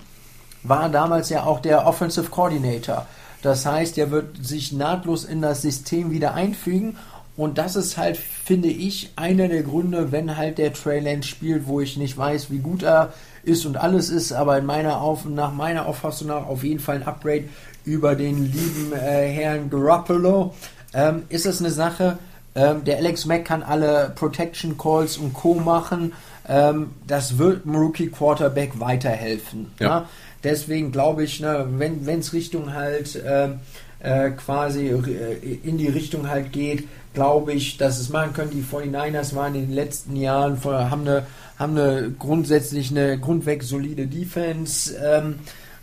[0.63, 3.05] war damals ja auch der Offensive Coordinator.
[3.43, 6.97] Das heißt, er wird sich nahtlos in das System wieder einfügen.
[7.39, 11.67] Und das ist halt, finde ich, einer der Gründe, wenn halt der Trey Lance spielt,
[11.67, 13.13] wo ich nicht weiß, wie gut er
[13.43, 16.97] ist und alles ist, aber in meiner Auf nach meiner Auffassung nach auf jeden Fall
[16.97, 17.45] ein Upgrade
[17.85, 20.53] über den lieben äh, Herrn Garoppolo.
[20.93, 22.17] Ähm, ist es eine Sache,
[22.55, 25.53] ähm, der Alex Mack kann alle Protection Calls und Co.
[25.53, 26.11] machen.
[26.45, 29.71] Ähm, das wird dem Rookie Quarterback weiterhelfen.
[29.79, 30.01] Ja.
[30.01, 30.05] Ne?
[30.43, 33.59] Deswegen glaube ich, ne, wenn es Richtung halt ähm,
[34.00, 38.52] äh, quasi äh, in die Richtung halt geht, glaube ich, dass es machen können.
[38.52, 41.26] Die 49ers waren in den letzten Jahren, haben eine,
[41.58, 44.95] haben eine grundsätzlich eine grundweg solide Defense.
[44.95, 45.36] Ähm,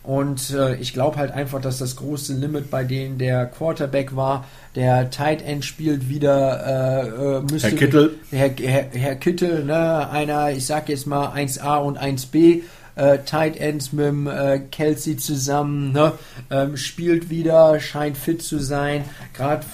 [0.06, 4.44] und äh, ich glaube halt einfach, dass das große Limit bei denen der Quarterback war.
[4.76, 8.14] Der Tight End spielt wieder, äh, äh, müsste Herr Kittel.
[8.30, 12.62] Herr, Herr, Herr Kittel, ne, einer, ich sag jetzt mal 1A und 1B,
[12.96, 16.12] äh, Tight Ends mit dem äh, Kelsey zusammen, ne,
[16.50, 19.04] ähm, spielt wieder, scheint fit zu sein.
[19.34, 19.64] Gerade,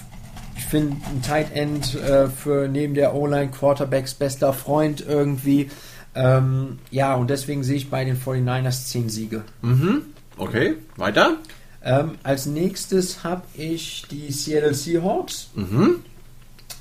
[0.56, 5.70] ich finde, ein Tight End äh, für neben der O-Line Quarterbacks bester Freund irgendwie.
[6.14, 9.44] Ähm, ja, und deswegen sehe ich bei den 49ers 10 Siege.
[9.62, 10.02] Mhm.
[10.36, 11.38] Okay, weiter.
[11.84, 15.48] Ähm, als nächstes habe ich die Seattle Seahawks.
[15.54, 16.04] Mhm.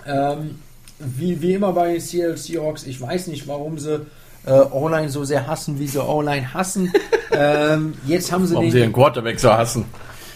[0.05, 0.59] Ähm,
[0.99, 4.05] wie, wie immer bei den Seattle Seahawks, ich weiß nicht, warum sie
[4.45, 6.91] äh, O-Line so sehr hassen, wie sie O-Line hassen.
[7.31, 9.85] ähm, jetzt haben sie Warum den, sie den Quarterback so hassen.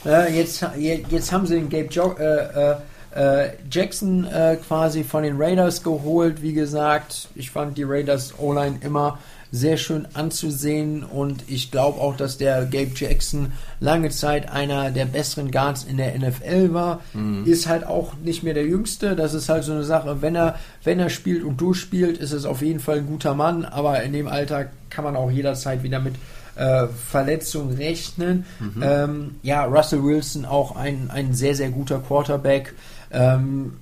[0.05, 2.75] äh, jetzt, je- jetzt haben sie den Gabe jo äh, äh,
[3.15, 6.41] äh, Jackson äh, quasi von den Raiders geholt.
[6.41, 9.19] Wie gesagt, ich fand die Raiders O-Line immer
[9.55, 15.05] sehr schön anzusehen und ich glaube auch, dass der Gabe Jackson lange Zeit einer der
[15.05, 17.01] besseren Guards in der NFL war.
[17.45, 19.15] Ist halt auch nicht mehr der Jüngste.
[19.15, 20.21] Das ist halt so eine Sache.
[20.21, 23.65] Wenn er, wenn er spielt und durchspielt, ist es auf jeden Fall ein guter Mann,
[23.65, 26.15] aber in dem Alter kann man auch jederzeit wieder mit
[26.55, 28.45] äh, Verletzung rechnen.
[28.59, 28.83] Mhm.
[28.83, 32.73] Ähm, ja, Russell Wilson auch ein, ein sehr, sehr guter Quarterback.
[33.11, 33.73] Ähm,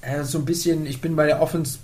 [0.00, 1.78] äh, so ein bisschen, ich bin bei der Offense,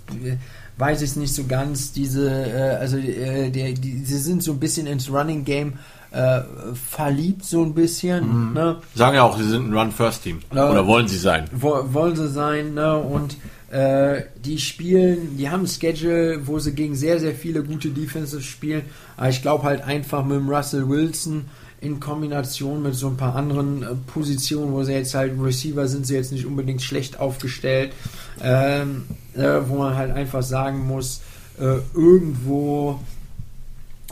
[0.77, 4.51] weiß ich es nicht so ganz, diese, äh, also äh, der, die, sie sind so
[4.51, 5.73] ein bisschen ins Running Game
[6.11, 6.41] äh,
[6.73, 8.47] verliebt, so ein bisschen.
[8.47, 8.53] Mhm.
[8.53, 8.77] Ne?
[8.93, 10.39] Sagen ja auch, sie sind ein Run-First-Team.
[10.51, 11.45] Oder wollen sie sein?
[11.51, 12.97] Wo, wollen sie sein, ne?
[12.97, 13.37] Und
[13.71, 18.45] äh, die spielen, die haben ein Schedule, wo sie gegen sehr, sehr viele gute Defenses
[18.45, 18.83] spielen.
[19.17, 21.45] Aber ich glaube halt einfach mit dem Russell Wilson
[21.85, 26.07] in Kombination mit so ein paar anderen äh, Positionen, wo sie jetzt halt Receiver sind,
[26.07, 27.93] sie jetzt nicht unbedingt schlecht aufgestellt,
[28.41, 29.03] ähm,
[29.35, 31.21] äh, wo man halt einfach sagen muss,
[31.59, 32.99] äh, irgendwo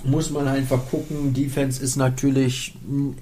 [0.04, 1.34] muss man einfach gucken.
[1.34, 2.76] Defense ist natürlich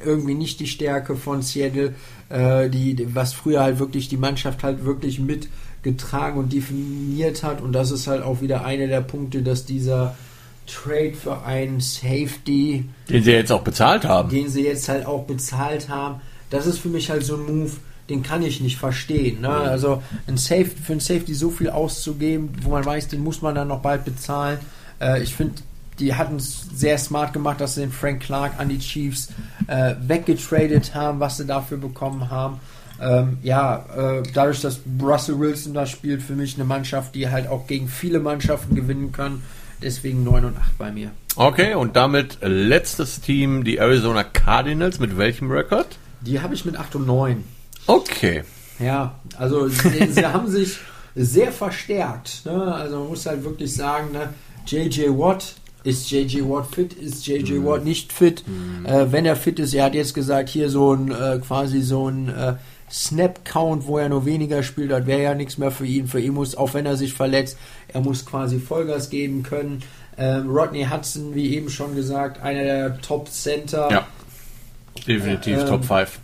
[0.04, 1.94] irgendwie nicht die Stärke von Seattle,
[2.30, 7.62] äh, die, was früher halt wirklich die Mannschaft halt wirklich mitgetragen und definiert hat.
[7.62, 10.16] Und das ist halt auch wieder einer der Punkte, dass dieser
[10.68, 15.24] Trade für einen Safety, den sie jetzt auch bezahlt haben, den sie jetzt halt auch
[15.24, 17.72] bezahlt haben, das ist für mich halt so ein Move,
[18.10, 19.42] den kann ich nicht verstehen.
[19.42, 19.50] Ne?
[19.50, 23.56] Also ein Safety, für einen Safety so viel auszugeben, wo man weiß, den muss man
[23.56, 24.60] dann noch bald bezahlen.
[25.00, 25.56] Äh, ich finde,
[26.00, 29.30] die hatten es sehr smart gemacht, dass sie den Frank Clark an die Chiefs
[29.68, 32.60] äh, weggetradet haben, was sie dafür bekommen haben.
[33.00, 37.48] Ähm, ja, äh, dadurch, dass Russell Wilson da spielt, für mich eine Mannschaft, die halt
[37.48, 39.42] auch gegen viele Mannschaften gewinnen kann.
[39.82, 41.12] Deswegen 9 und 8 bei mir.
[41.36, 45.00] Okay, und damit letztes Team, die Arizona Cardinals.
[45.00, 45.88] Mit welchem Rekord?
[46.22, 47.44] Die habe ich mit 8 und 9.
[47.88, 48.44] Okay.
[48.80, 50.78] Ja, also sie, sie haben sich
[51.16, 52.46] sehr verstärkt.
[52.46, 52.74] Ne?
[52.74, 54.30] Also man muss halt wirklich sagen, ne?
[54.66, 56.94] JJ Watt ist JJ Watt fit?
[56.94, 57.66] Ist JJ mhm.
[57.66, 58.44] Watt nicht fit?
[58.48, 58.86] Mhm.
[58.86, 62.08] Äh, wenn er fit ist, er hat jetzt gesagt, hier so ein äh, quasi so
[62.08, 62.56] ein äh,
[62.92, 66.08] Snap-Count, wo er nur weniger spielt, das wäre ja nichts mehr für ihn.
[66.08, 69.84] Für ihn muss, auch wenn er sich verletzt, er muss quasi Vollgas geben können.
[70.18, 73.90] Ähm, Rodney Hudson, wie eben schon gesagt, einer der Top-Center.
[73.90, 74.08] Ja,
[75.08, 76.20] definitiv ähm, Top 5.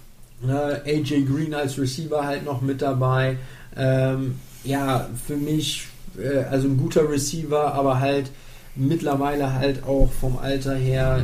[0.86, 3.38] AJ Green als Receiver halt noch mit dabei.
[3.76, 5.88] Ähm, ja, für mich,
[6.18, 8.30] äh, also ein guter Receiver, aber halt
[8.78, 11.24] mittlerweile halt auch vom Alter her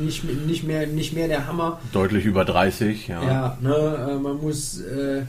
[0.00, 1.80] nicht, nicht, mehr, nicht mehr der Hammer.
[1.92, 3.22] Deutlich über 30, ja.
[3.22, 5.22] Ja, ne, äh, man muss äh,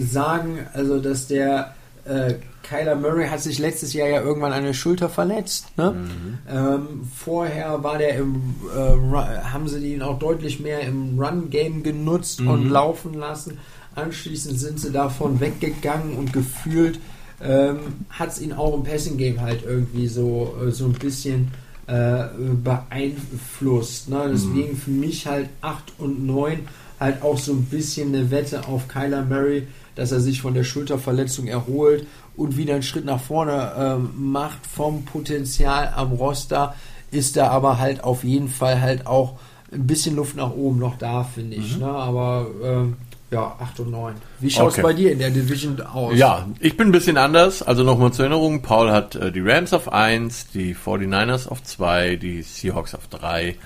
[0.00, 1.74] sagen, also dass der
[2.04, 5.76] äh, Kyler Murray hat sich letztes Jahr ja irgendwann eine Schulter verletzt.
[5.76, 5.92] Ne?
[5.92, 6.38] Mhm.
[6.48, 9.14] Ähm, vorher war der im, äh,
[9.44, 12.48] haben sie ihn auch deutlich mehr im Run-Game genutzt mhm.
[12.48, 13.58] und laufen lassen.
[13.94, 17.00] Anschließend sind sie davon weggegangen und gefühlt
[17.42, 17.78] ähm,
[18.10, 21.50] hat es ihn auch im Passing Game halt irgendwie so, äh, so ein bisschen
[21.86, 22.24] äh,
[22.62, 24.08] beeinflusst.
[24.08, 24.28] Ne?
[24.32, 24.76] Deswegen mhm.
[24.76, 26.68] für mich halt 8 und 9
[27.00, 30.64] halt auch so ein bisschen eine Wette auf Kyler Murray, dass er sich von der
[30.64, 36.74] Schulterverletzung erholt und wieder einen Schritt nach vorne ähm, macht vom Potenzial am Roster,
[37.10, 39.38] ist da aber halt auf jeden Fall halt auch
[39.72, 41.74] ein bisschen Luft nach oben noch da, finde ich.
[41.74, 41.80] Mhm.
[41.80, 41.88] Ne?
[41.88, 42.96] Aber ähm,
[43.30, 44.14] ja, 8 und 9.
[44.40, 44.82] Wie schaut es okay.
[44.82, 46.16] bei dir in der Division aus?
[46.16, 47.62] Ja, ich bin ein bisschen anders.
[47.62, 52.16] Also nochmal zur Erinnerung, Paul hat äh, die Rams auf 1, die 49ers auf 2,
[52.16, 53.56] die Seahawks auf 3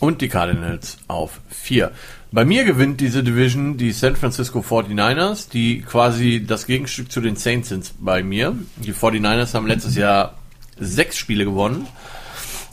[0.00, 1.92] und die Cardinals auf 4.
[2.30, 7.36] Bei mir gewinnt diese Division die San Francisco 49ers, die quasi das Gegenstück zu den
[7.36, 8.58] Saints sind bei mir.
[8.76, 10.34] Die 49ers haben letztes Jahr
[10.78, 11.86] sechs Spiele gewonnen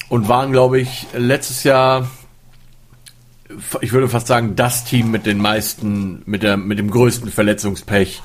[0.09, 2.09] und waren, glaube ich, letztes Jahr
[3.81, 8.21] ich würde fast sagen, das Team mit den meisten, mit der, mit dem größten Verletzungspech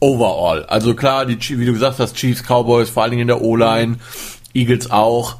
[0.00, 0.64] overall.
[0.66, 3.96] Also klar, die, wie du gesagt hast, Chiefs, Cowboys, vor allen Dingen in der O-Line,
[4.54, 5.36] Eagles auch.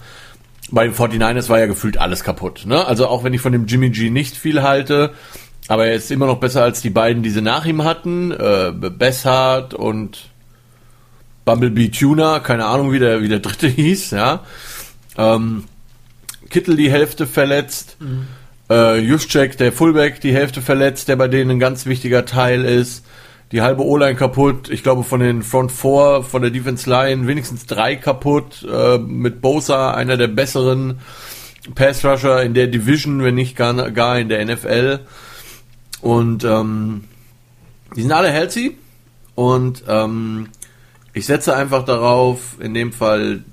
[0.71, 2.65] Bei den 49ers war ja gefühlt alles kaputt.
[2.67, 2.85] Ne?
[2.87, 5.13] Also auch wenn ich von dem Jimmy G nicht viel halte,
[5.69, 8.33] aber er ist immer noch besser als die beiden, die sie nach ihm hatten.
[8.33, 10.31] Äh, Bessart und
[11.45, 14.41] Bumblebee Tuner, keine Ahnung, wie der, wie der dritte hieß, ja.
[15.17, 15.65] Ähm,
[16.51, 17.97] Kittel die Hälfte verletzt.
[18.01, 18.27] Mhm.
[18.69, 23.05] Äh, Juszczyk, der Fullback, die Hälfte verletzt, der bei denen ein ganz wichtiger Teil ist.
[23.53, 24.69] Die halbe O-Line kaputt.
[24.71, 28.67] Ich glaube, von den Front Four, von der Defense Line wenigstens drei kaputt.
[28.69, 30.99] Äh, mit Bosa, einer der besseren
[31.75, 35.01] Pass Rusher in der Division, wenn nicht gar, gar in der NFL.
[36.01, 37.05] Und ähm,
[37.95, 38.77] die sind alle healthy.
[39.37, 40.49] Und ähm,
[41.13, 43.45] ich setze einfach darauf, in dem Fall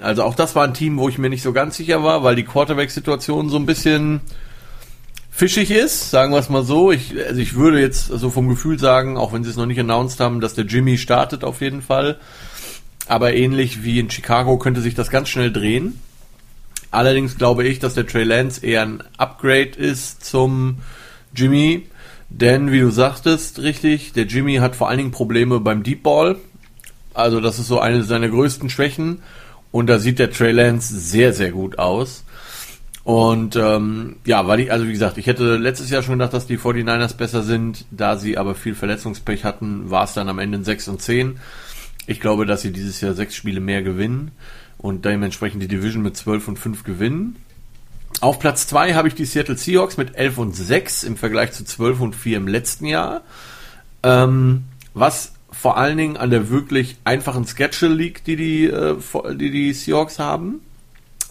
[0.00, 2.36] also auch das war ein Team, wo ich mir nicht so ganz sicher war, weil
[2.36, 4.20] die Quarterback-Situation so ein bisschen
[5.30, 6.92] fischig ist, sagen wir es mal so.
[6.92, 9.80] Ich, also ich würde jetzt so vom Gefühl sagen, auch wenn sie es noch nicht
[9.80, 12.18] announced haben, dass der Jimmy startet auf jeden Fall.
[13.06, 15.98] Aber ähnlich wie in Chicago könnte sich das ganz schnell drehen.
[16.90, 20.78] Allerdings glaube ich, dass der Trey Lance eher ein Upgrade ist zum
[21.34, 21.86] Jimmy.
[22.28, 26.36] Denn, wie du sagtest, richtig, der Jimmy hat vor allen Dingen Probleme beim Deep Ball.
[27.14, 29.22] Also das ist so eine seiner größten Schwächen.
[29.72, 32.24] Und da sieht der Trey Lance sehr, sehr gut aus.
[33.04, 36.46] Und ähm, ja, weil ich, also wie gesagt, ich hätte letztes Jahr schon gedacht, dass
[36.46, 40.58] die 49ers besser sind, da sie aber viel Verletzungspech hatten, war es dann am Ende
[40.58, 41.38] in 6 und 10.
[42.06, 44.32] Ich glaube, dass sie dieses Jahr sechs Spiele mehr gewinnen
[44.78, 47.36] und dementsprechend die Division mit 12 und 5 gewinnen.
[48.20, 51.64] Auf Platz 2 habe ich die Seattle Seahawks mit 11 und 6 im Vergleich zu
[51.64, 53.22] 12 und 4 im letzten Jahr.
[54.02, 58.96] Ähm, was vor allen Dingen an der wirklich einfachen Schedule liegt, die die, äh,
[59.34, 60.60] die, die Seahawks haben.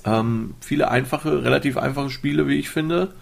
[0.06, 3.14] Ähm, viele einfache, relativ einfache Spiele, wie ich finde.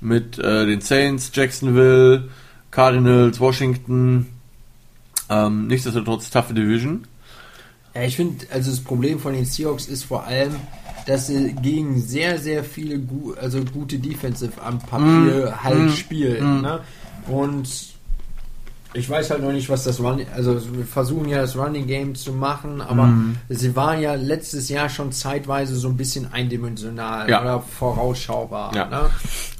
[0.00, 2.28] Mit äh, den Saints, Jacksonville,
[2.70, 4.26] Cardinals, Washington.
[5.28, 7.06] Ähm, nichtsdestotrotz toughe Division.
[7.94, 10.56] Ja, ich finde, also das Problem von den Seahawks ist vor allem,
[11.06, 15.88] dass sie gegen sehr, sehr viele gu also gute Defensive am Papier mm, halt mm,
[15.90, 16.58] spielen.
[16.58, 16.62] Mm.
[16.62, 16.80] Ne?
[17.26, 17.68] Und
[18.92, 22.14] ich weiß halt noch nicht, was das Running, also wir versuchen ja das Running Game
[22.14, 23.36] zu machen, aber mm.
[23.48, 27.40] sie waren ja letztes Jahr schon zeitweise so ein bisschen eindimensional ja.
[27.40, 28.74] oder vorausschaubar.
[28.74, 28.86] Ja.
[28.86, 29.10] Ne?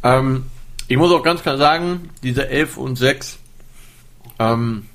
[0.03, 0.47] Ähm,
[0.89, 3.39] ich muss auch ganz klar sagen, diese 11 und 6
[4.41, 4.87] ähm,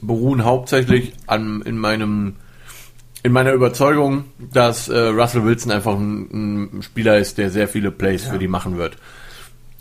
[0.00, 2.36] beruhen hauptsächlich an in meinem
[3.24, 7.90] in meiner Überzeugung, dass äh, Russell Wilson einfach ein, ein, Spieler ist, der sehr viele
[7.90, 8.30] Plays ja.
[8.30, 8.96] für die machen wird.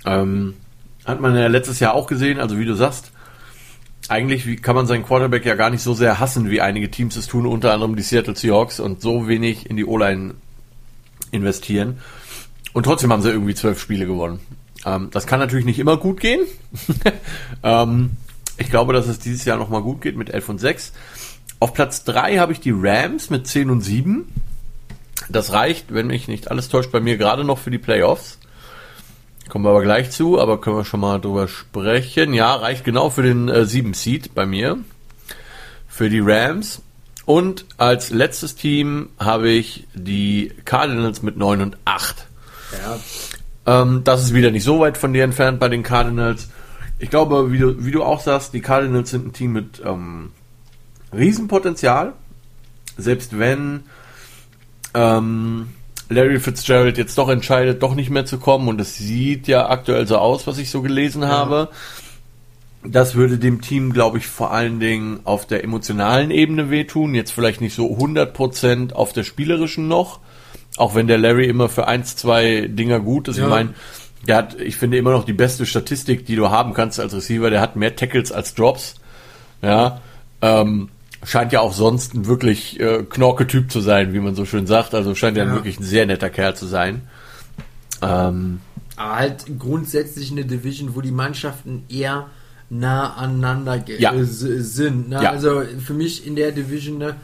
[0.05, 0.55] Ähm,
[1.05, 3.11] hat man ja letztes Jahr auch gesehen, also wie du sagst,
[4.09, 7.27] eigentlich kann man seinen Quarterback ja gar nicht so sehr hassen, wie einige Teams es
[7.27, 10.35] tun, unter anderem die Seattle Seahawks und so wenig in die O-Line
[11.31, 11.99] investieren.
[12.73, 14.39] Und trotzdem haben sie irgendwie zwölf Spiele gewonnen.
[14.85, 16.41] Ähm, das kann natürlich nicht immer gut gehen.
[17.63, 18.11] ähm,
[18.57, 20.93] ich glaube, dass es dieses Jahr nochmal gut geht mit 11 und 6.
[21.59, 24.27] Auf Platz 3 habe ich die Rams mit 10 und 7.
[25.29, 28.36] Das reicht, wenn mich nicht alles täuscht, bei mir gerade noch für die Playoffs.
[29.49, 32.33] Kommen wir aber gleich zu, aber können wir schon mal drüber sprechen.
[32.33, 34.77] Ja, reicht genau für den äh, 7 Seed bei mir.
[35.87, 36.81] Für die Rams.
[37.25, 42.27] Und als letztes Team habe ich die Cardinals mit 9 und 8.
[43.65, 43.81] Ja.
[43.81, 46.49] Ähm, das ist wieder nicht so weit von dir entfernt bei den Cardinals.
[46.99, 50.31] Ich glaube, wie du, wie du auch sagst, die Cardinals sind ein Team mit ähm,
[51.13, 52.13] Riesenpotenzial.
[52.97, 53.83] Selbst wenn
[54.93, 55.69] ähm,
[56.09, 60.07] Larry Fitzgerald jetzt doch entscheidet, doch nicht mehr zu kommen, und es sieht ja aktuell
[60.07, 61.29] so aus, was ich so gelesen ja.
[61.29, 61.69] habe.
[62.83, 67.15] Das würde dem Team, glaube ich, vor allen Dingen auf der emotionalen Ebene wehtun.
[67.15, 70.19] Jetzt vielleicht nicht so 100% auf der spielerischen noch.
[70.77, 73.37] Auch wenn der Larry immer für eins, zwei Dinger gut ist.
[73.37, 73.45] Ja.
[73.45, 73.73] Ich meine,
[74.25, 77.49] der hat, ich finde, immer noch die beste Statistik, die du haben kannst als Receiver.
[77.49, 78.95] Der hat mehr Tackles als Drops.
[79.61, 79.99] Ja.
[80.41, 80.89] Ähm,
[81.27, 84.95] scheint ja auch sonst ein wirklich äh, Knorke-Typ zu sein, wie man so schön sagt.
[84.95, 87.01] Also scheint ja, ja wirklich ein sehr netter Kerl zu sein.
[88.01, 88.61] Ähm,
[88.95, 92.27] Aber halt grundsätzlich eine Division, wo die Mannschaften eher
[92.69, 94.13] nah aneinander ja.
[94.23, 95.09] sind.
[95.09, 95.21] Ne?
[95.21, 95.31] Ja.
[95.31, 97.15] Also für mich in der Division, ne,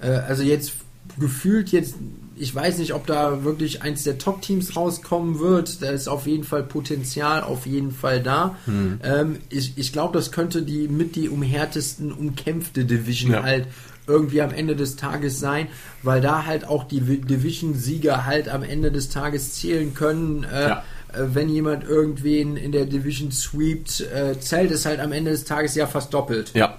[0.00, 0.72] äh, also jetzt
[1.18, 1.96] gefühlt jetzt
[2.40, 5.82] ich weiß nicht, ob da wirklich eins der Top-Teams rauskommen wird.
[5.82, 8.56] Da ist auf jeden Fall Potenzial auf jeden Fall da.
[8.64, 9.00] Hm.
[9.02, 13.42] Ähm, ich ich glaube, das könnte die mit die umhärtesten umkämpfte Division ja.
[13.42, 13.66] halt
[14.06, 15.68] irgendwie am Ende des Tages sein,
[16.02, 20.44] weil da halt auch die Division-Sieger halt am Ende des Tages zählen können.
[20.44, 20.84] Äh, ja.
[21.12, 25.44] Äh, wenn jemand irgendwen in der Division sweept, äh, zählt es halt am Ende des
[25.44, 26.52] Tages ja fast doppelt.
[26.54, 26.78] Ja.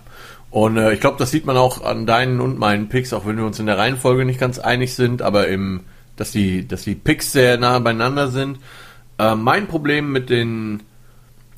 [0.52, 3.38] Und äh, ich glaube, das sieht man auch an deinen und meinen Picks, auch wenn
[3.38, 5.82] wir uns in der Reihenfolge nicht ganz einig sind, aber im,
[6.18, 8.60] dass die, dass die Picks sehr nah beieinander sind.
[9.18, 10.84] Äh, mein Problem mit den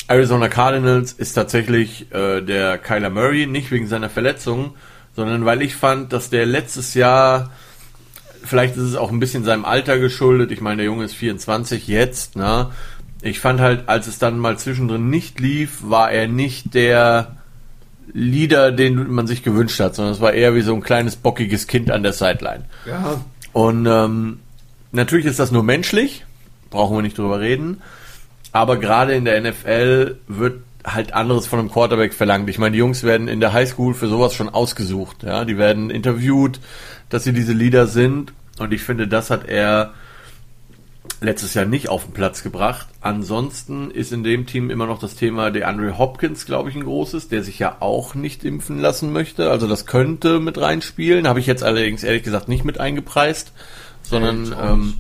[0.08, 4.76] Arizona Cardinals ist tatsächlich äh, der Kyler Murray, nicht wegen seiner Verletzung,
[5.16, 7.50] sondern weil ich fand, dass der letztes Jahr,
[8.44, 11.88] vielleicht ist es auch ein bisschen seinem Alter geschuldet, ich meine, der Junge ist 24
[11.88, 12.70] jetzt, ne?
[13.22, 17.38] Ich fand halt, als es dann mal zwischendrin nicht lief, war er nicht der
[18.14, 21.68] Leader, den man sich gewünscht hat, sondern es war eher wie so ein kleines bockiges
[21.68, 22.66] Kind an der Sideline.
[22.86, 23.22] Ja.
[23.54, 24.40] Und ähm,
[24.92, 26.26] natürlich ist das nur menschlich,
[26.70, 27.82] brauchen wir nicht drüber reden.
[28.52, 32.50] Aber gerade in der NFL wird halt anderes von einem Quarterback verlangt.
[32.50, 35.24] Ich meine, die Jungs werden in der Highschool für sowas schon ausgesucht.
[35.24, 36.60] Ja, die werden interviewt,
[37.10, 38.34] dass sie diese Leader sind.
[38.60, 39.94] Und ich finde, das hat er
[41.24, 42.88] letztes Jahr nicht auf den Platz gebracht.
[43.02, 46.84] Ansonsten ist in dem Team immer noch das Thema der Andre Hopkins, glaube ich, ein
[46.84, 49.50] großes, der sich ja auch nicht impfen lassen möchte.
[49.50, 51.28] Also das könnte mit reinspielen.
[51.28, 53.54] Habe ich jetzt allerdings ehrlich gesagt nicht mit eingepreist,
[54.04, 54.94] sondern ähm,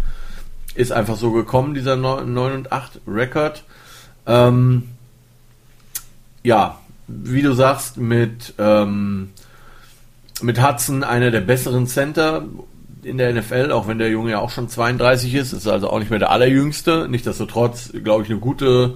[0.76, 3.63] ist einfach so gekommen, dieser 9 und 8 Rekord.
[4.26, 4.89] Ähm,
[6.41, 9.32] ja, wie du sagst, mit, ähm,
[10.41, 12.45] mit Hudson einer der besseren Center
[13.06, 15.99] in der NFL, auch wenn der Junge ja auch schon 32 ist, ist also auch
[15.99, 17.08] nicht mehr der allerjüngste.
[17.10, 18.95] Nichtsdestotrotz, glaube ich, eine gute,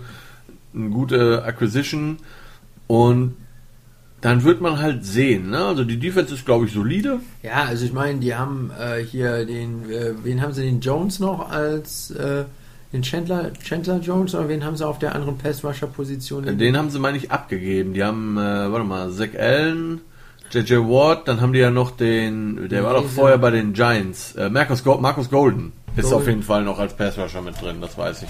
[0.73, 2.17] eine gute Acquisition.
[2.87, 3.35] Und
[4.21, 5.51] dann wird man halt sehen.
[5.51, 5.63] Ne?
[5.63, 7.19] Also die Defense ist, glaube ich, solide.
[7.43, 11.19] Ja, also ich meine, die haben äh, hier den, äh, wen haben sie den Jones
[11.19, 12.45] noch als äh,
[12.93, 16.57] Den Chandler, Chandler Jones oder wen haben sie auf der anderen Pass-Rusher-Position?
[16.57, 17.93] Den haben sie, meine ich, abgegeben.
[17.93, 20.01] Die haben, äh, warte mal, Zach Allen,
[20.51, 24.35] JJ Watt, dann haben die ja noch den, der war doch vorher bei den Giants,
[24.35, 25.73] äh, Marcus, Go Marcus Golden.
[25.95, 26.17] Ist Golden.
[26.17, 28.29] auf jeden Fall noch als Pass-Rusher mit drin, das weiß ich.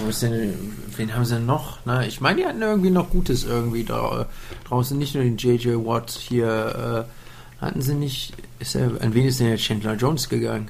[0.00, 0.54] Wo ist denn,
[0.96, 1.78] wen haben sie denn noch?
[1.84, 4.26] Na, ich meine, die hatten irgendwie noch Gutes irgendwie da,
[4.68, 4.96] draußen.
[4.98, 7.06] Nicht nur den JJ Watt hier.
[7.06, 8.34] Äh, hatten sie nicht.
[8.58, 10.68] Ist er, an wen ist denn der Chandler Jones gegangen?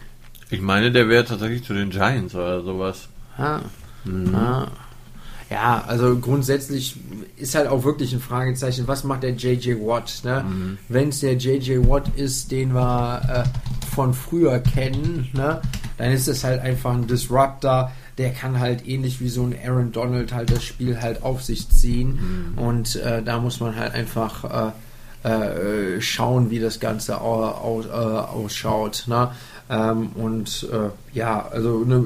[0.51, 3.09] Ich meine, der wäre tatsächlich zu den Giants oder sowas.
[3.37, 3.61] Ah.
[4.33, 4.68] Ah.
[5.51, 6.96] Ja, also grundsätzlich
[7.36, 10.20] ist halt auch wirklich ein Fragezeichen, was macht der JJ Watt?
[10.22, 10.44] Ne?
[10.88, 15.62] Wenn es der JJ Watt ist, den wir äh, von früher kennen, ne?
[15.96, 19.92] dann ist es halt einfach ein Disruptor, der kann halt ähnlich wie so ein Aaron
[19.92, 24.44] Donald halt das Spiel halt auf sich ziehen und äh, da muss man halt einfach
[24.44, 24.72] äh,
[25.24, 29.05] äh, schauen, wie das Ganze au, au, äh, ausschaut.
[29.07, 29.30] Ne?
[29.68, 32.05] Ähm, und äh, ja, also eine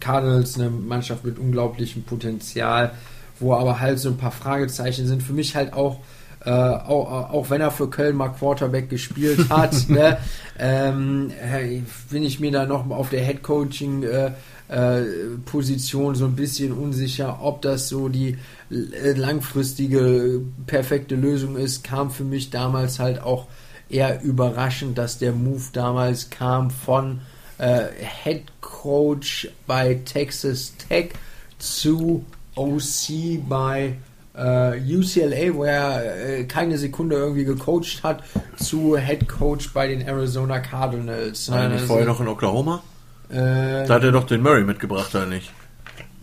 [0.00, 2.92] Cardinals eine Mannschaft mit unglaublichem Potenzial,
[3.38, 5.22] wo aber halt so ein paar Fragezeichen sind.
[5.22, 6.00] Für mich halt auch,
[6.44, 10.18] äh, auch, auch wenn er für Köln mal Quarterback gespielt hat, ne,
[10.58, 14.32] ähm, äh, bin ich mir da noch auf der Head Coaching äh,
[14.68, 15.02] äh,
[15.44, 18.36] Position so ein bisschen unsicher, ob das so die
[18.70, 23.46] äh, langfristige perfekte Lösung ist, kam für mich damals halt auch
[23.88, 27.20] eher überraschend, dass der Move damals kam von
[27.58, 27.84] äh,
[28.24, 31.10] Head Coach bei Texas Tech
[31.58, 33.94] zu OC bei
[34.34, 38.22] äh, UCLA, wo er äh, keine Sekunde irgendwie gecoacht hat,
[38.56, 41.48] zu Head Coach bei den Arizona Cardinals.
[41.48, 42.82] Nicht Also, vorher noch in Oklahoma?
[43.30, 45.50] äh, Da hat er doch den Murray mitgebracht, oder nicht?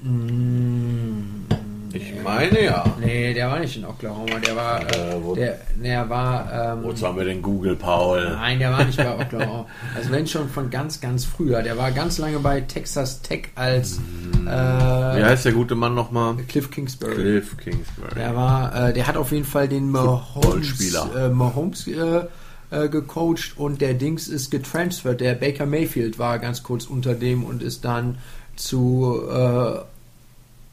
[0.04, 1.46] mm,
[2.24, 2.84] meine ja.
[3.00, 6.84] nee, der war nicht in Oklahoma, der war, äh, Äh, wo- der, der war, ähm,
[6.84, 8.32] Wozu haben wir den Google, Paul?
[8.32, 9.66] Nein, der war nicht bei Oklahoma.
[9.96, 11.62] Also wenn schon von ganz, ganz früher.
[11.62, 14.00] Der war ganz lange bei Texas Tech als
[14.44, 16.36] Wie äh, heißt der gute Mann nochmal?
[16.48, 17.14] Cliff Kingsbury.
[17.16, 18.16] Cliff Kingsbury.
[18.16, 22.22] Der war, äh, der hat auf jeden Fall den Mahomes, äh, Mahomes äh,
[22.72, 25.22] äh, gecoacht und der Dings ist getransfert.
[25.22, 28.18] Der Baker Mayfield war ganz kurz unter dem und ist dann
[28.56, 29.80] zu äh,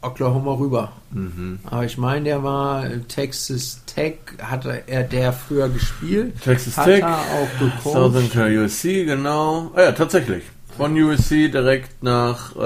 [0.02, 0.92] Oklahoma rüber.
[1.10, 1.58] Mhm.
[1.64, 6.40] Aber ich meine, der war Texas Tech, hatte er der früher gespielt.
[6.42, 7.82] Texas hat Tech, auch gecoacht.
[7.82, 9.70] Southern Cal USC, genau.
[9.74, 10.44] Ah ja, tatsächlich.
[10.76, 12.60] Von USC direkt nach äh,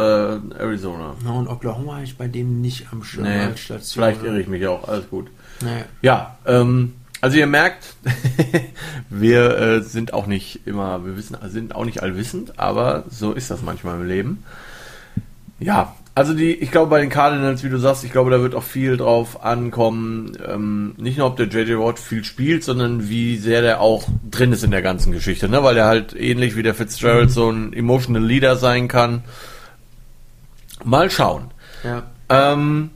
[0.59, 1.15] Arizona.
[1.25, 4.05] Na, und Oklahoma habe ich bei dem nicht am Schirm Nee, als Station.
[4.05, 5.29] vielleicht irre ich mich auch, alles gut.
[5.63, 5.85] Nee.
[6.03, 7.97] Ja, ähm, also ihr merkt,
[9.11, 13.51] wir äh, sind auch nicht immer, wir wissen, sind auch nicht allwissend, aber so ist
[13.51, 14.45] das manchmal im Leben.
[15.59, 18.55] Ja, also die, ich glaube bei den Cardinals, wie du sagst, ich glaube, da wird
[18.55, 20.33] auch viel drauf ankommen.
[20.47, 24.53] Ähm, nicht nur, ob der JJ Watt viel spielt, sondern wie sehr der auch drin
[24.53, 25.63] ist in der ganzen Geschichte, ne?
[25.65, 29.25] Weil er halt ähnlich wie der Fitzgerald so ein emotional Leader sein kann.
[30.85, 31.51] Mal schauen.
[31.83, 32.05] Ja.
[32.29, 32.91] Ähm,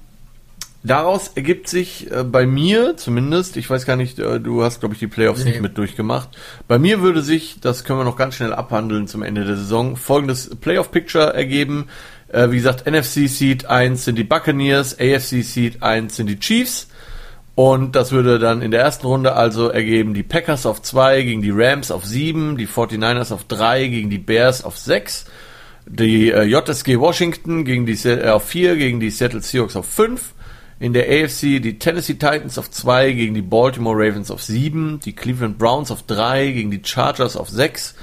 [0.82, 4.94] daraus ergibt sich äh, bei mir zumindest, ich weiß gar nicht, äh, du hast, glaube
[4.94, 5.50] ich, die Playoffs Nee.
[5.50, 6.28] nicht mit durchgemacht.
[6.66, 9.96] Bei mir würde sich, das können wir noch ganz schnell abhandeln zum Ende der Saison,
[9.96, 11.86] folgendes Playoff-Picture ergeben.
[12.28, 16.88] Äh, wie gesagt, NFC Seed 1 sind die Buccaneers, AFC Seed 1 sind die Chiefs.
[17.54, 21.42] Und das würde dann in der ersten Runde also ergeben, die Packers auf 2 gegen
[21.42, 25.24] die Rams auf 7, die 49ers auf 3 gegen die Bears auf 6,
[25.84, 30.34] die äh, JSG Washington gegen die äh, auf 4 gegen die Seattle Seahawks auf 5,
[30.78, 35.16] in der AFC die Tennessee Titans auf 2 gegen die Baltimore Ravens auf 7, die
[35.16, 37.96] Cleveland Browns auf 3 gegen die Chargers auf 6,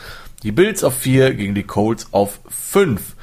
[0.44, 3.15] die Bills auf 4 gegen die Colts auf 5.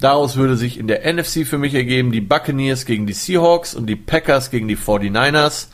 [0.00, 3.86] Daraus würde sich in der NFC für mich ergeben, die Buccaneers gegen die Seahawks und
[3.86, 5.68] die Packers gegen die 49ers.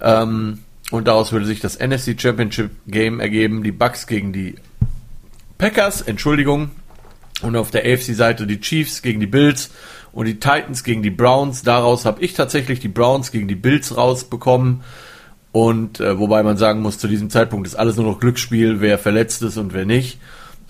[0.00, 4.54] Ähm, und daraus würde sich das NFC Championship Game ergeben, die Bucks gegen die
[5.58, 6.70] Packers, Entschuldigung.
[7.42, 9.70] Und auf der AFC-Seite die Chiefs gegen die Bills
[10.12, 11.62] und die Titans gegen die Browns.
[11.62, 14.82] Daraus habe ich tatsächlich die Browns gegen die Bills rausbekommen.
[15.52, 18.98] Und äh, wobei man sagen muss, zu diesem Zeitpunkt ist alles nur noch Glücksspiel, wer
[18.98, 20.18] verletzt ist und wer nicht.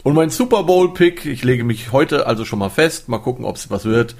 [0.04, 3.56] Und mein Super Bowl-Pick, ich lege mich heute also schon mal fest, mal gucken, ob
[3.56, 4.14] es was wird,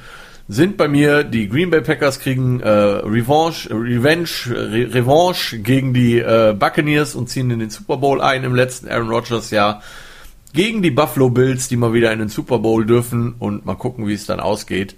[0.48, 6.18] sind bei mir die Green Bay Packers kriegen äh, Revanche, Revenge, Re Revanche gegen die
[6.18, 9.82] äh, Buccaneers und ziehen in den Super Bowl ein im letzten Aaron Rodgers Jahr
[10.54, 14.06] gegen die Buffalo Bills, die mal wieder in den Super Bowl dürfen und mal gucken,
[14.08, 14.96] wie es dann ausgeht.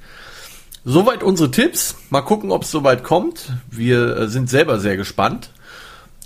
[0.85, 1.97] Soweit unsere Tipps.
[2.11, 3.53] Mal gucken, ob es soweit kommt.
[3.71, 5.51] Wir äh, sind selber sehr gespannt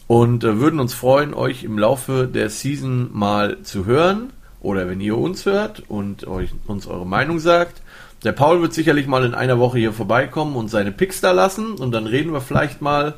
[0.06, 5.00] und äh, würden uns freuen, euch im Laufe der Season mal zu hören oder wenn
[5.00, 7.82] ihr uns hört und euch uns eure Meinung sagt.
[8.24, 11.74] Der Paul wird sicherlich mal in einer Woche hier vorbeikommen und seine Picks da lassen
[11.74, 13.14] und dann reden wir vielleicht mal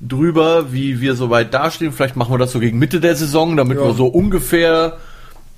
[0.00, 1.92] drüber, wie wir soweit dastehen.
[1.92, 3.84] Vielleicht machen wir das so gegen Mitte der Saison, damit Ja.
[3.84, 4.96] wir so ungefähr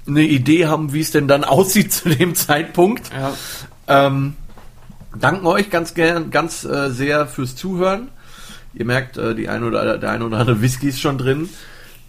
[0.06, 3.10] eine Idee haben, wie es denn dann aussieht zu dem Zeitpunkt.
[3.12, 4.06] Ja.
[4.06, 4.34] Ähm,
[5.18, 8.08] danken euch ganz gern, ganz äh, sehr fürs Zuhören.
[8.74, 11.48] Ihr merkt, äh, die ein oder der ein oder andere Whisky ist schon drin.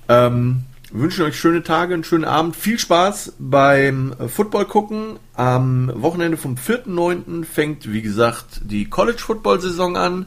[0.08, 2.56] Ähm, wünschen euch schöne Tage, einen schönen Abend.
[2.56, 5.20] Viel Spaß beim Football gucken.
[5.36, 7.46] Am Wochenende vom 4.9.
[7.46, 10.26] fängt, wie gesagt, die College Football Saison an.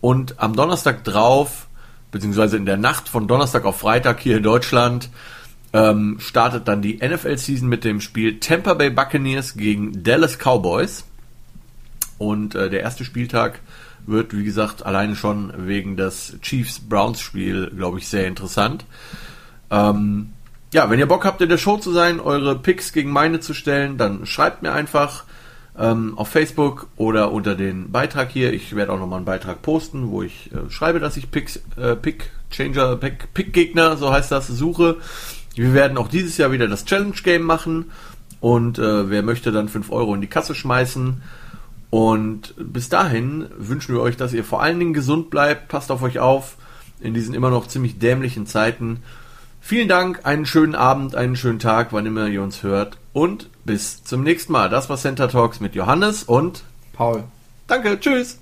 [0.00, 1.66] Und am Donnerstag drauf,
[2.10, 5.10] beziehungsweise in der Nacht von Donnerstag auf Freitag hier in Deutschland,
[5.72, 11.04] ähm, startet dann die NFL-Season mit dem Spiel Tampa Bay Buccaneers gegen Dallas Cowboys.
[12.16, 13.60] Und äh, der erste Spieltag
[14.06, 18.86] wird, wie gesagt, alleine schon wegen des Chiefs-Browns-Spiel, glaube ich, sehr interessant.
[19.70, 20.32] Ähm,
[20.72, 23.54] ja, wenn ihr Bock habt, in der Show zu sein, eure Picks gegen meine zu
[23.54, 25.24] stellen, dann schreibt mir einfach
[25.78, 28.52] ähm, auf Facebook oder unter den Beitrag hier.
[28.52, 31.94] Ich werde auch nochmal einen Beitrag posten, wo ich äh, schreibe, dass ich Picks, äh,
[31.96, 34.96] Pick Changer, Pick, Pick Gegner, so heißt das, suche.
[35.54, 37.90] Wir werden auch dieses Jahr wieder das Challenge Game machen
[38.40, 41.22] und äh, wer möchte dann 5 Euro in die Kasse schmeißen.
[41.90, 46.02] Und bis dahin wünschen wir euch, dass ihr vor allen Dingen gesund bleibt, passt auf
[46.02, 46.56] euch auf
[47.00, 49.02] in diesen immer noch ziemlich dämlichen Zeiten.
[49.68, 54.02] Vielen Dank, einen schönen Abend, einen schönen Tag, wann immer ihr uns hört und bis
[54.02, 54.70] zum nächsten Mal.
[54.70, 56.64] Das war Center Talks mit Johannes und
[56.94, 57.24] Paul.
[57.66, 58.38] Danke, tschüss.